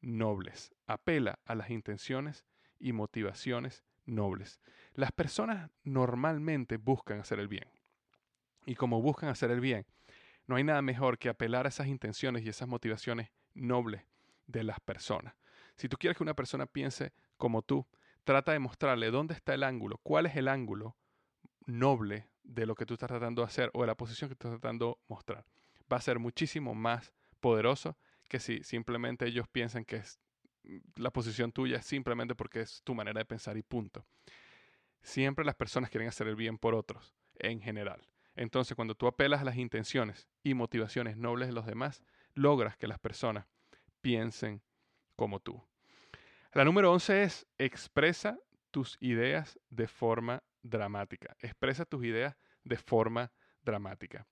nobles. 0.00 0.72
Apela 0.86 1.40
a 1.46 1.56
las 1.56 1.70
intenciones 1.70 2.44
y 2.78 2.92
motivaciones 2.92 3.82
nobles. 4.04 4.60
Las 4.94 5.10
personas 5.10 5.68
normalmente 5.82 6.76
buscan 6.76 7.18
hacer 7.18 7.40
el 7.40 7.48
bien. 7.48 7.68
Y 8.66 8.76
como 8.76 9.02
buscan 9.02 9.30
hacer 9.30 9.50
el 9.50 9.60
bien, 9.60 9.84
no 10.46 10.54
hay 10.54 10.62
nada 10.62 10.80
mejor 10.80 11.18
que 11.18 11.28
apelar 11.28 11.66
a 11.66 11.70
esas 11.70 11.88
intenciones 11.88 12.44
y 12.44 12.48
esas 12.48 12.68
motivaciones 12.68 13.30
nobles 13.52 14.04
de 14.46 14.62
las 14.62 14.78
personas. 14.78 15.34
Si 15.74 15.88
tú 15.88 15.96
quieres 15.96 16.16
que 16.16 16.22
una 16.22 16.34
persona 16.34 16.66
piense 16.66 17.12
como 17.36 17.62
tú, 17.62 17.84
trata 18.22 18.52
de 18.52 18.60
mostrarle 18.60 19.10
dónde 19.10 19.34
está 19.34 19.54
el 19.54 19.64
ángulo, 19.64 19.98
cuál 20.04 20.26
es 20.26 20.36
el 20.36 20.46
ángulo 20.46 20.96
noble 21.66 22.28
de 22.44 22.64
lo 22.64 22.76
que 22.76 22.86
tú 22.86 22.94
estás 22.94 23.08
tratando 23.08 23.42
de 23.42 23.46
hacer 23.46 23.70
o 23.74 23.80
de 23.80 23.88
la 23.88 23.96
posición 23.96 24.30
que 24.30 24.36
tú 24.36 24.46
estás 24.46 24.60
tratando 24.60 25.00
de 25.00 25.04
mostrar 25.08 25.44
va 25.92 25.96
a 25.96 26.00
ser 26.00 26.18
muchísimo 26.18 26.74
más 26.74 27.12
poderoso 27.40 27.98
que 28.28 28.38
si 28.40 28.62
simplemente 28.62 29.26
ellos 29.26 29.46
piensan 29.48 29.84
que 29.84 29.96
es 29.96 30.18
mm, 30.64 30.78
la 30.96 31.10
posición 31.10 31.52
tuya 31.52 31.82
simplemente 31.82 32.34
porque 32.34 32.60
es 32.60 32.82
tu 32.82 32.94
manera 32.94 33.18
de 33.18 33.24
pensar 33.26 33.56
y 33.56 33.62
punto. 33.62 34.06
Siempre 35.02 35.44
las 35.44 35.56
personas 35.56 35.90
quieren 35.90 36.08
hacer 36.08 36.28
el 36.28 36.36
bien 36.36 36.58
por 36.58 36.74
otros, 36.74 37.14
en 37.34 37.60
general. 37.60 38.08
Entonces, 38.34 38.76
cuando 38.76 38.94
tú 38.94 39.06
apelas 39.06 39.40
a 39.40 39.44
las 39.44 39.56
intenciones 39.56 40.28
y 40.42 40.54
motivaciones 40.54 41.16
nobles 41.16 41.48
de 41.48 41.54
los 41.54 41.66
demás, 41.66 42.02
logras 42.34 42.76
que 42.76 42.86
las 42.86 42.98
personas 42.98 43.46
piensen 44.00 44.62
como 45.16 45.40
tú. 45.40 45.62
La 46.52 46.64
número 46.64 46.92
11 46.92 47.22
es 47.24 47.46
expresa 47.58 48.38
tus 48.70 48.96
ideas 49.00 49.58
de 49.70 49.88
forma 49.88 50.42
dramática. 50.62 51.36
Expresa 51.40 51.84
tus 51.84 52.04
ideas 52.04 52.36
de 52.64 52.76
forma 52.76 53.32
dramática. 53.62 54.26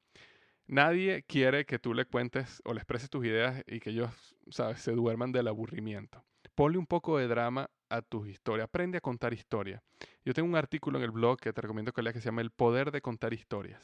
Nadie 0.70 1.24
quiere 1.24 1.66
que 1.66 1.80
tú 1.80 1.94
le 1.94 2.04
cuentes 2.04 2.62
o 2.64 2.72
le 2.72 2.78
expreses 2.78 3.10
tus 3.10 3.26
ideas 3.26 3.60
y 3.66 3.80
que 3.80 3.90
ellos, 3.90 4.36
sabes, 4.50 4.80
se 4.80 4.92
duerman 4.92 5.32
del 5.32 5.48
aburrimiento. 5.48 6.24
Ponle 6.54 6.78
un 6.78 6.86
poco 6.86 7.18
de 7.18 7.26
drama 7.26 7.68
a 7.88 8.02
tus 8.02 8.28
historias. 8.28 8.66
Aprende 8.66 8.98
a 8.98 9.00
contar 9.00 9.32
historias. 9.34 9.82
Yo 10.24 10.32
tengo 10.32 10.48
un 10.48 10.54
artículo 10.54 10.98
en 10.98 11.02
el 11.02 11.10
blog 11.10 11.40
que 11.40 11.52
te 11.52 11.60
recomiendo 11.60 11.92
que 11.92 12.02
leas 12.02 12.14
que 12.14 12.20
se 12.20 12.26
llama 12.26 12.42
El 12.42 12.52
poder 12.52 12.92
de 12.92 13.00
contar 13.00 13.34
historias. 13.34 13.82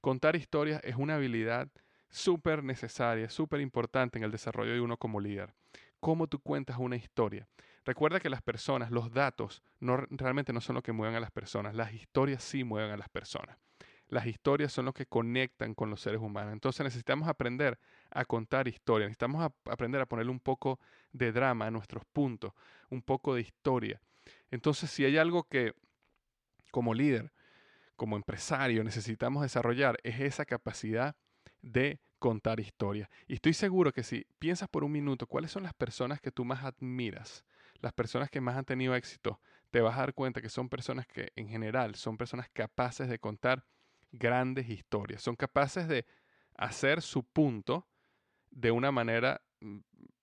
Contar 0.00 0.34
historias 0.34 0.80
es 0.84 0.96
una 0.96 1.16
habilidad 1.16 1.68
súper 2.08 2.64
necesaria, 2.64 3.28
súper 3.28 3.60
importante 3.60 4.16
en 4.16 4.24
el 4.24 4.30
desarrollo 4.30 4.72
de 4.72 4.80
uno 4.80 4.96
como 4.96 5.20
líder. 5.20 5.52
Cómo 6.00 6.28
tú 6.28 6.40
cuentas 6.40 6.78
una 6.78 6.96
historia. 6.96 7.46
Recuerda 7.84 8.20
que 8.20 8.30
las 8.30 8.40
personas, 8.40 8.90
los 8.90 9.12
datos, 9.12 9.62
no, 9.80 9.98
realmente 9.98 10.54
no 10.54 10.62
son 10.62 10.76
lo 10.76 10.82
que 10.82 10.92
mueven 10.92 11.14
a 11.14 11.20
las 11.20 11.30
personas. 11.30 11.74
Las 11.74 11.92
historias 11.92 12.42
sí 12.42 12.64
mueven 12.64 12.90
a 12.90 12.96
las 12.96 13.10
personas. 13.10 13.58
Las 14.12 14.26
historias 14.26 14.70
son 14.70 14.84
lo 14.84 14.92
que 14.92 15.06
conectan 15.06 15.72
con 15.72 15.88
los 15.88 16.02
seres 16.02 16.20
humanos. 16.20 16.52
Entonces 16.52 16.84
necesitamos 16.84 17.28
aprender 17.28 17.78
a 18.10 18.26
contar 18.26 18.68
historias, 18.68 19.08
necesitamos 19.08 19.50
aprender 19.64 20.02
a 20.02 20.06
ponerle 20.06 20.30
un 20.30 20.38
poco 20.38 20.78
de 21.12 21.32
drama 21.32 21.68
a 21.68 21.70
nuestros 21.70 22.04
puntos, 22.04 22.52
un 22.90 23.00
poco 23.00 23.34
de 23.34 23.40
historia. 23.40 24.02
Entonces 24.50 24.90
si 24.90 25.06
hay 25.06 25.16
algo 25.16 25.44
que 25.44 25.72
como 26.70 26.92
líder, 26.92 27.32
como 27.96 28.16
empresario 28.16 28.84
necesitamos 28.84 29.44
desarrollar 29.44 29.96
es 30.02 30.20
esa 30.20 30.44
capacidad 30.44 31.16
de 31.62 31.98
contar 32.18 32.60
historias. 32.60 33.08
Y 33.26 33.32
estoy 33.32 33.54
seguro 33.54 33.94
que 33.94 34.02
si 34.02 34.26
piensas 34.38 34.68
por 34.68 34.84
un 34.84 34.92
minuto 34.92 35.26
cuáles 35.26 35.52
son 35.52 35.62
las 35.62 35.72
personas 35.72 36.20
que 36.20 36.30
tú 36.30 36.44
más 36.44 36.64
admiras, 36.64 37.46
las 37.80 37.94
personas 37.94 38.28
que 38.28 38.42
más 38.42 38.58
han 38.58 38.66
tenido 38.66 38.94
éxito, 38.94 39.40
te 39.70 39.80
vas 39.80 39.96
a 39.96 40.00
dar 40.00 40.12
cuenta 40.12 40.42
que 40.42 40.50
son 40.50 40.68
personas 40.68 41.06
que 41.06 41.32
en 41.34 41.48
general 41.48 41.94
son 41.94 42.18
personas 42.18 42.50
capaces 42.52 43.08
de 43.08 43.18
contar 43.18 43.64
grandes 44.12 44.68
historias. 44.68 45.22
Son 45.22 45.36
capaces 45.36 45.88
de 45.88 46.06
hacer 46.54 47.02
su 47.02 47.24
punto 47.24 47.88
de 48.50 48.70
una 48.70 48.92
manera 48.92 49.42
mm, 49.60 49.78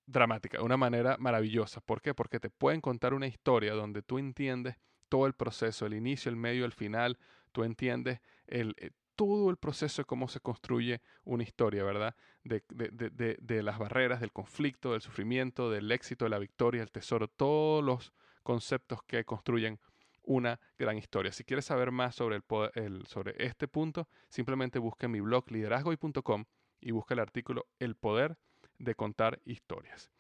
dramática, 0.05 0.59
de 0.59 0.63
una 0.63 0.77
manera 0.77 1.17
maravillosa. 1.19 1.81
¿Por 1.81 2.01
qué? 2.01 2.13
Porque 2.13 2.39
te 2.39 2.49
pueden 2.49 2.81
contar 2.81 3.13
una 3.13 3.27
historia 3.27 3.73
donde 3.73 4.01
tú 4.01 4.19
entiendes 4.19 4.77
todo 5.09 5.25
el 5.25 5.33
proceso, 5.33 5.85
el 5.85 5.95
inicio, 5.95 6.29
el 6.29 6.35
medio, 6.35 6.65
el 6.65 6.71
final, 6.71 7.17
tú 7.51 7.63
entiendes 7.63 8.21
el, 8.47 8.75
eh, 8.77 8.91
todo 9.15 9.49
el 9.49 9.57
proceso 9.57 10.01
de 10.01 10.05
cómo 10.05 10.27
se 10.27 10.39
construye 10.39 11.01
una 11.25 11.43
historia, 11.43 11.83
¿verdad? 11.83 12.15
De, 12.43 12.63
de, 12.69 13.37
de, 13.39 13.63
las 13.63 13.77
barreras, 13.77 14.21
del 14.21 14.31
conflicto, 14.31 14.93
del 14.93 15.01
sufrimiento, 15.01 15.69
del 15.69 15.91
éxito, 15.91 16.25
de 16.25 16.29
la 16.29 16.39
victoria, 16.39 16.81
el 16.81 16.91
tesoro, 16.91 17.27
todos 17.27 17.83
los 17.83 18.13
conceptos 18.43 19.03
que 19.03 19.25
construyen 19.25 19.79
una 20.29 20.59
gran 20.77 20.95
historia. 20.95 21.31
Si 21.31 21.43
quieres 21.43 21.65
saber 21.65 21.91
más 21.91 22.13
sobre, 22.13 22.39
el, 22.75 23.05
sobre 23.07 23.33
este 23.43 23.67
punto, 23.67 24.07
simplemente 24.29 24.77
busca 24.77 25.07
en 25.07 25.11
mi 25.11 25.19
blog 25.21 25.51
liderazgoy.com 25.51 26.45
y 26.79 26.91
busca 26.91 27.15
el 27.15 27.19
artículo 27.19 27.65
El 27.79 27.95
poder 27.95 28.37
de 28.77 28.93
contar 28.93 29.41
historias. 29.43 30.11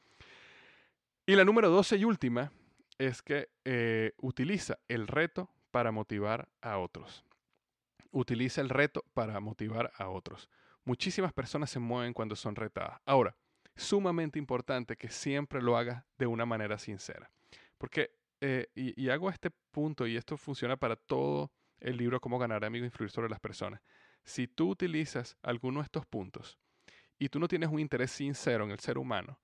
Y 1.27 1.35
la 1.35 1.45
número 1.45 1.69
12 1.69 1.97
y 1.97 2.05
última 2.05 2.51
es 2.97 3.21
que 3.21 3.49
eh, 3.63 4.13
utiliza 4.17 4.79
el 4.87 5.05
reto 5.05 5.51
para 5.69 5.91
motivar 5.91 6.49
a 6.59 6.79
otros. 6.79 7.23
Utiliza 8.09 8.61
el 8.61 8.69
reto 8.69 9.05
para 9.13 9.39
motivar 9.39 9.91
a 9.95 10.09
otros. 10.09 10.49
Muchísimas 10.85 11.33
personas 11.33 11.69
se 11.69 11.77
mueven 11.77 12.13
cuando 12.13 12.35
son 12.35 12.55
retadas. 12.55 12.99
Ahora, 13.05 13.35
sumamente 13.75 14.39
importante 14.39 14.97
que 14.97 15.09
siempre 15.09 15.61
lo 15.61 15.77
hagas 15.77 16.03
de 16.17 16.25
una 16.25 16.47
manera 16.47 16.79
sincera. 16.79 17.29
Porque, 17.77 18.18
eh, 18.41 18.67
y, 18.75 19.09
hago 19.09 19.29
este 19.29 19.51
punto, 19.71 20.07
y 20.07 20.15
esto 20.15 20.37
funciona 20.37 20.77
para 20.77 20.95
todo 20.95 21.51
el 21.79 21.97
libro 21.97 22.19
Cómo 22.21 22.39
ganar 22.39 22.63
amigos 22.63 22.85
e 22.85 22.87
influir 22.87 23.11
sobre 23.11 23.29
las 23.29 23.39
personas. 23.39 23.81
Si 24.23 24.47
tú 24.47 24.69
utilizas 24.69 25.37
alguno 25.41 25.79
de 25.79 25.85
estos 25.85 26.05
puntos 26.05 26.57
y 27.17 27.29
tú 27.29 27.39
no 27.39 27.47
tienes 27.47 27.69
un 27.69 27.79
interés 27.79 28.11
sincero 28.11 28.63
en 28.63 28.71
el 28.71 28.79
ser 28.79 28.97
humano, 28.97 29.39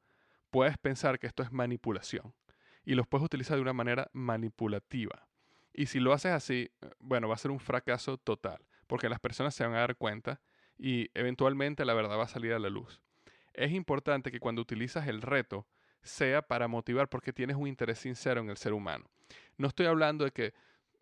puedes 0.49 0.77
pensar 0.77 1.19
que 1.19 1.27
esto 1.27 1.43
es 1.43 1.51
manipulación 1.51 2.33
y 2.83 2.95
los 2.95 3.07
puedes 3.07 3.25
utilizar 3.25 3.57
de 3.57 3.61
una 3.61 3.73
manera 3.73 4.09
manipulativa. 4.13 5.27
Y 5.73 5.87
si 5.87 5.99
lo 5.99 6.13
haces 6.13 6.31
así, 6.31 6.71
eh, 6.81 6.89
bueno, 6.99 7.27
va 7.27 7.35
a 7.35 7.39
ser 7.39 7.51
un 7.51 7.59
fracaso 7.59 8.17
total, 8.17 8.65
porque 8.87 9.09
las 9.09 9.19
personas 9.19 9.55
se 9.55 9.65
van 9.65 9.73
a 9.73 9.79
dar 9.79 9.97
cuenta 9.97 10.41
y 10.77 11.09
eventualmente 11.13 11.83
la 11.85 11.93
verdad 11.93 12.17
va 12.17 12.23
a 12.23 12.29
salir 12.29 12.53
a 12.53 12.59
la 12.59 12.69
luz. 12.69 13.01
Es 13.53 13.71
importante 13.71 14.31
que 14.31 14.39
cuando 14.39 14.61
utilizas 14.61 15.07
el 15.07 15.21
reto 15.21 15.67
sea 16.05 16.41
para 16.41 16.67
motivar 16.67 17.09
porque 17.09 17.33
tienes 17.33 17.57
un 17.57 17.67
interés 17.67 17.99
sincero 17.99 18.41
en 18.41 18.49
el 18.49 18.57
ser 18.57 18.73
humano. 18.73 19.05
No 19.57 19.67
estoy 19.67 19.87
hablando 19.87 20.25
de 20.25 20.31
que, 20.31 20.53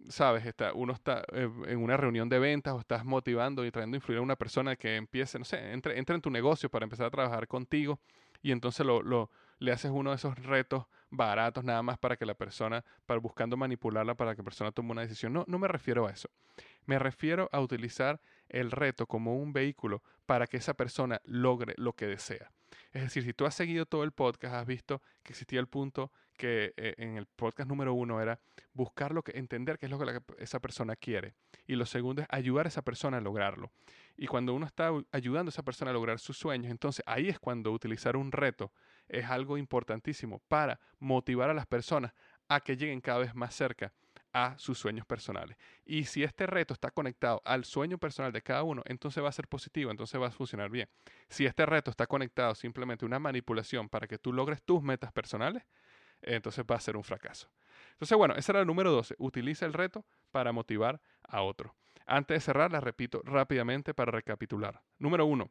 sabes, 0.09 0.45
está, 0.45 0.73
uno 0.73 0.93
está 0.93 1.23
eh, 1.33 1.49
en 1.67 1.83
una 1.83 1.97
reunión 1.97 2.29
de 2.29 2.39
ventas 2.39 2.73
o 2.73 2.79
estás 2.79 3.05
motivando 3.05 3.65
y 3.65 3.71
tratando 3.71 3.95
de 3.95 3.97
influir 3.97 4.19
a 4.19 4.21
una 4.21 4.35
persona 4.35 4.75
que 4.75 4.95
empiece, 4.95 5.37
no 5.37 5.45
sé, 5.45 5.73
entre, 5.73 5.97
entre 5.99 6.15
en 6.15 6.21
tu 6.21 6.29
negocio 6.29 6.69
para 6.69 6.85
empezar 6.85 7.07
a 7.07 7.11
trabajar 7.11 7.47
contigo 7.47 7.99
y 8.41 8.51
entonces 8.51 8.85
lo, 8.85 9.01
lo, 9.01 9.29
le 9.59 9.71
haces 9.71 9.91
uno 9.91 10.11
de 10.11 10.17
esos 10.17 10.37
retos 10.39 10.85
baratos 11.09 11.63
nada 11.63 11.81
más 11.81 11.97
para 11.97 12.17
que 12.17 12.25
la 12.25 12.33
persona, 12.33 12.83
para 13.05 13.19
buscando 13.19 13.55
manipularla 13.55 14.15
para 14.15 14.35
que 14.35 14.41
la 14.41 14.45
persona 14.45 14.71
tome 14.71 14.91
una 14.91 15.01
decisión. 15.01 15.33
No, 15.33 15.45
no 15.47 15.59
me 15.59 15.67
refiero 15.67 16.07
a 16.07 16.11
eso. 16.11 16.29
Me 16.85 16.99
refiero 16.99 17.49
a 17.51 17.61
utilizar 17.61 18.19
el 18.49 18.71
reto 18.71 19.07
como 19.07 19.37
un 19.37 19.53
vehículo 19.53 20.03
para 20.25 20.47
que 20.47 20.57
esa 20.57 20.73
persona 20.73 21.21
logre 21.23 21.73
lo 21.77 21.93
que 21.93 22.07
desea. 22.07 22.51
Es 22.93 23.01
decir, 23.01 23.23
si 23.23 23.33
tú 23.33 23.45
has 23.45 23.55
seguido 23.55 23.87
todo 23.87 24.03
el 24.03 24.11
podcast, 24.11 24.53
has 24.53 24.67
visto 24.67 25.01
que 25.23 25.33
existía 25.33 25.59
el 25.59 25.67
punto 25.67 26.11
que 26.37 26.73
eh, 26.77 26.93
en 26.97 27.17
el 27.17 27.25
podcast 27.25 27.67
número 27.67 27.93
uno 27.95 28.21
era 28.21 28.39
buscar 28.71 29.13
lo 29.13 29.23
que, 29.23 29.37
entender 29.37 29.79
qué 29.79 29.87
es 29.87 29.91
lo 29.91 29.97
que 29.97 30.21
esa 30.37 30.59
persona 30.59 30.95
quiere. 30.95 31.33
Y 31.65 31.75
lo 31.75 31.87
segundo 31.87 32.21
es 32.21 32.27
ayudar 32.29 32.67
a 32.67 32.69
esa 32.69 32.83
persona 32.83 33.17
a 33.17 33.21
lograrlo. 33.21 33.71
Y 34.15 34.27
cuando 34.27 34.53
uno 34.53 34.67
está 34.67 34.91
ayudando 35.11 35.49
a 35.49 35.53
esa 35.53 35.63
persona 35.63 35.89
a 35.89 35.93
lograr 35.93 36.19
sus 36.19 36.37
sueños, 36.37 36.69
entonces 36.69 37.03
ahí 37.07 37.29
es 37.29 37.39
cuando 37.39 37.71
utilizar 37.71 38.15
un 38.15 38.31
reto 38.31 38.71
es 39.07 39.25
algo 39.25 39.57
importantísimo 39.57 40.39
para 40.47 40.79
motivar 40.99 41.49
a 41.49 41.55
las 41.55 41.65
personas 41.65 42.13
a 42.47 42.59
que 42.59 42.77
lleguen 42.77 43.01
cada 43.01 43.19
vez 43.19 43.33
más 43.33 43.55
cerca 43.55 43.91
a 44.33 44.57
sus 44.57 44.79
sueños 44.79 45.05
personales. 45.05 45.55
Y 45.85 46.05
si 46.05 46.23
este 46.23 46.47
reto 46.47 46.73
está 46.73 46.91
conectado 46.91 47.41
al 47.45 47.65
sueño 47.65 47.97
personal 47.97 48.31
de 48.33 48.41
cada 48.41 48.63
uno, 48.63 48.81
entonces 48.85 49.23
va 49.23 49.29
a 49.29 49.31
ser 49.31 49.47
positivo, 49.47 49.91
entonces 49.91 50.19
va 50.19 50.27
a 50.27 50.31
funcionar 50.31 50.69
bien. 50.69 50.89
Si 51.29 51.45
este 51.45 51.65
reto 51.65 51.91
está 51.91 52.07
conectado 52.07 52.55
simplemente 52.55 53.05
a 53.05 53.07
una 53.07 53.19
manipulación 53.19 53.87
para 53.87 54.07
que 54.07 54.17
tú 54.17 54.33
logres 54.33 54.61
tus 54.63 54.81
metas 54.81 55.11
personales, 55.11 55.63
entonces 56.21 56.65
va 56.69 56.75
a 56.75 56.79
ser 56.79 56.97
un 56.97 57.03
fracaso. 57.03 57.49
Entonces, 57.91 58.17
bueno, 58.17 58.33
ese 58.35 58.51
era 58.51 58.61
el 58.61 58.67
número 58.67 58.91
12. 58.91 59.15
Utiliza 59.19 59.65
el 59.65 59.73
reto 59.73 60.05
para 60.31 60.51
motivar 60.51 60.99
a 61.23 61.41
otro. 61.41 61.75
Antes 62.05 62.35
de 62.35 62.41
cerrar, 62.41 62.71
la 62.71 62.81
repito 62.81 63.21
rápidamente 63.23 63.93
para 63.93 64.11
recapitular. 64.11 64.81
Número 64.97 65.25
1. 65.25 65.49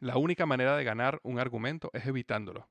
La 0.00 0.16
única 0.16 0.46
manera 0.46 0.76
de 0.76 0.84
ganar 0.84 1.20
un 1.22 1.38
argumento 1.38 1.90
es 1.92 2.06
evitándolo. 2.06 2.68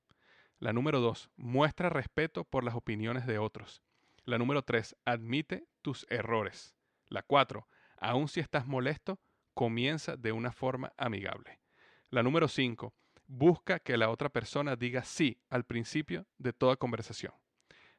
La 0.59 0.73
número 0.73 0.99
2. 0.99 1.29
Muestra 1.37 1.89
respeto 1.89 2.43
por 2.43 2.63
las 2.63 2.75
opiniones 2.75 3.25
de 3.25 3.39
otros. 3.39 3.81
La 4.27 4.37
número 4.37 4.61
3. 4.61 4.97
Admite 5.05 5.69
tus 5.81 6.05
errores. 6.09 6.75
La 7.07 7.23
4. 7.23 7.65
Aun 7.95 8.27
si 8.27 8.41
estás 8.41 8.67
molesto, 8.67 9.21
comienza 9.53 10.17
de 10.17 10.33
una 10.33 10.51
forma 10.51 10.91
amigable. 10.97 11.61
La 12.09 12.23
número 12.23 12.49
5 12.49 12.93
busca 13.25 13.79
que 13.79 13.95
la 13.95 14.09
otra 14.09 14.27
persona 14.27 14.75
diga 14.75 15.05
sí 15.05 15.39
al 15.49 15.63
principio 15.63 16.27
de 16.37 16.51
toda 16.51 16.75
conversación. 16.75 17.33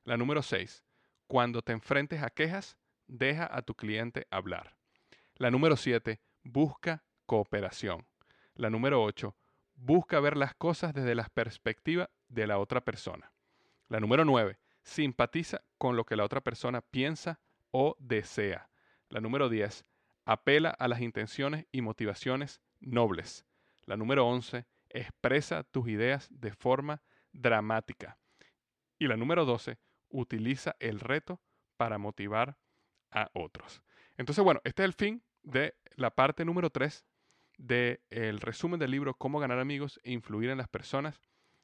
La 0.05 0.19
número 0.19 0.43
6. 0.43 0.85
Cuando 1.27 1.63
te 1.63 1.73
enfrentes 1.73 2.23
a 2.23 2.29
quejas, 2.29 2.77
deja 3.07 3.49
a 3.51 3.63
tu 3.63 3.75
cliente 3.75 4.27
hablar. 4.31 4.77
La 5.37 5.51
número 5.51 5.79
7. 5.79 6.21
Busca 6.43 7.05
cooperación. 7.25 8.07
La 8.55 8.69
número 8.69 9.03
8. 9.03 9.35
Busca 9.77 10.21
ver 10.21 10.37
las 10.37 10.55
cosas 10.55 10.93
desde 10.93 11.15
la 11.15 11.25
perspectiva 11.31 12.11
de 12.29 12.47
la 12.47 12.59
otra 12.59 12.83
persona. 12.83 13.33
La 13.89 13.99
número 13.99 14.27
9. 14.27 14.59
Simpatiza 14.89 15.61
con 15.77 15.97
lo 15.97 16.07
que 16.07 16.17
la 16.17 16.25
otra 16.25 16.41
persona 16.41 16.81
piensa 16.81 17.41
o 17.73 17.95
desea. 17.99 18.71
La 19.11 19.21
número 19.21 19.51
10. 19.51 19.85
Apela 20.25 20.71
a 20.71 20.89
las 20.89 21.03
intenciones 21.03 21.67
y 21.71 21.83
motivaciones 21.83 22.63
nobles. 22.81 23.45
La 23.83 23.99
número 23.99 24.27
11 24.27 24.65
expresa 24.89 25.63
tus 25.63 25.89
ideas 25.89 26.29
de 26.31 26.55
forma 26.55 27.03
dramática. 27.33 28.17
Y 28.99 29.09
la 29.09 29.19
número 29.19 29.45
12, 29.45 29.79
utiliza 30.09 30.75
el 30.81 31.01
reto 31.01 31.39
para 31.77 31.99
motivar 31.99 32.57
a 33.11 33.31
otros. 33.35 33.83
Entonces, 34.17 34.43
bueno, 34.43 34.63
este 34.65 34.85
es 34.85 34.87
el 34.87 34.95
fin 34.95 35.23
de 35.43 35.77
la 35.97 36.15
parte 36.15 36.47
número 36.47 36.71
3 36.71 37.05
del 37.59 38.41
resumen 38.41 38.81
del 38.81 38.93
libro 38.93 39.13
Cómo 39.13 39.39
ganar 39.39 39.59
amigos 39.59 40.01
e 40.03 40.13
influir 40.13 40.49
en 40.49 40.57
las 40.57 40.69
personas 40.69 41.21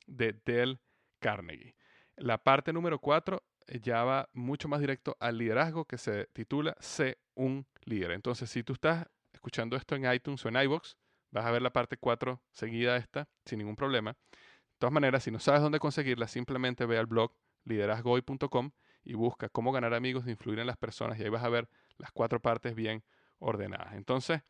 de 0.07 0.39
Dale 0.45 0.79
Carnegie. 1.21 1.75
La 2.17 2.39
parte 2.39 2.73
número 2.73 2.99
4 2.99 3.43
eh, 3.67 3.81
ya 3.81 4.05
va 4.05 4.29
mucho 4.33 4.69
más 4.69 4.81
directo 4.81 5.17
al 5.21 5.39
liderazgo 5.39 5.85
que 5.85 5.99
se 5.99 6.27
titula 6.33 6.77
Sé 6.81 7.19
un 7.35 7.67
líder. 7.85 8.13
Entonces, 8.13 8.51
si 8.51 8.63
tú 8.63 8.75
estás 8.75 9.07
escuchando 9.33 9.77
esto 9.77 9.95
en 9.97 10.13
iTunes 10.13 10.45
o 10.45 10.49
en 10.49 10.57
iBox, 10.57 10.97
Vas 11.35 11.45
a 11.47 11.51
ver 11.51 11.63
la 11.63 11.71
parte 11.71 11.97
4 11.97 12.41
seguida 12.53 12.97
esta 12.97 13.29
sin 13.45 13.59
ningún 13.59 13.75
problema. 13.75 14.13
De 14.13 14.79
todas 14.79 14.93
maneras, 14.93 15.25
si 15.25 15.33
no 15.33 15.41
sabes 15.41 15.63
dónde 15.63 15.81
conseguirla, 15.81 16.29
simplemente 16.29 16.87
ve 16.87 16.97
al 16.97 17.07
blog 17.07 17.33
liderazgoy.com 17.65 18.71
y 19.03 19.15
busca 19.15 19.49
cómo 19.49 19.73
ganar 19.73 19.95
amigos 19.95 20.27
e 20.27 20.31
influir 20.31 20.61
en 20.61 20.69
las 20.69 20.77
personas 20.77 21.19
y 21.19 21.25
ahí 21.25 21.29
vas 21.31 21.43
a 21.43 21.49
ver 21.49 21.69
las 21.99 22.13
cuatro 22.13 22.41
partes 22.41 22.77
bien 22.77 23.03
ordenadas. 23.41 23.95
Entonces, 23.95 24.43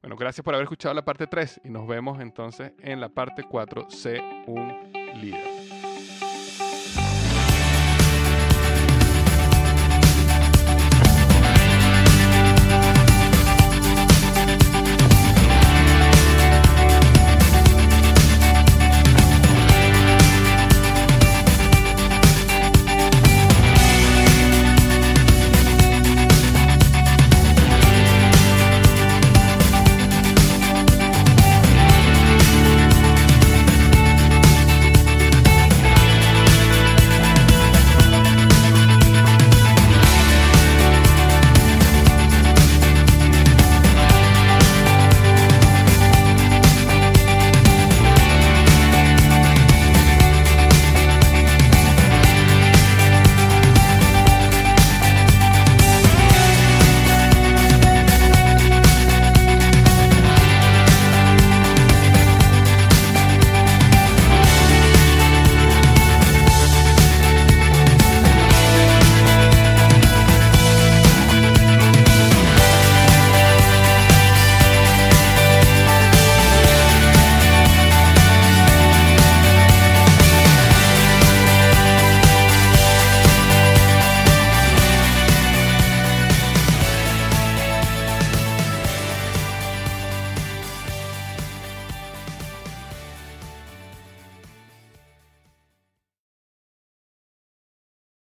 bueno, 0.00 0.16
gracias 0.16 0.44
por 0.44 0.54
haber 0.54 0.64
escuchado 0.64 0.94
la 0.94 1.04
parte 1.04 1.28
3 1.28 1.60
y 1.64 1.70
nos 1.70 1.86
vemos 1.86 2.20
entonces 2.20 2.72
en 2.80 3.00
la 3.00 3.08
parte 3.08 3.44
4, 3.44 3.88
sé 3.88 4.20
un 4.48 4.92
líder. 5.14 5.61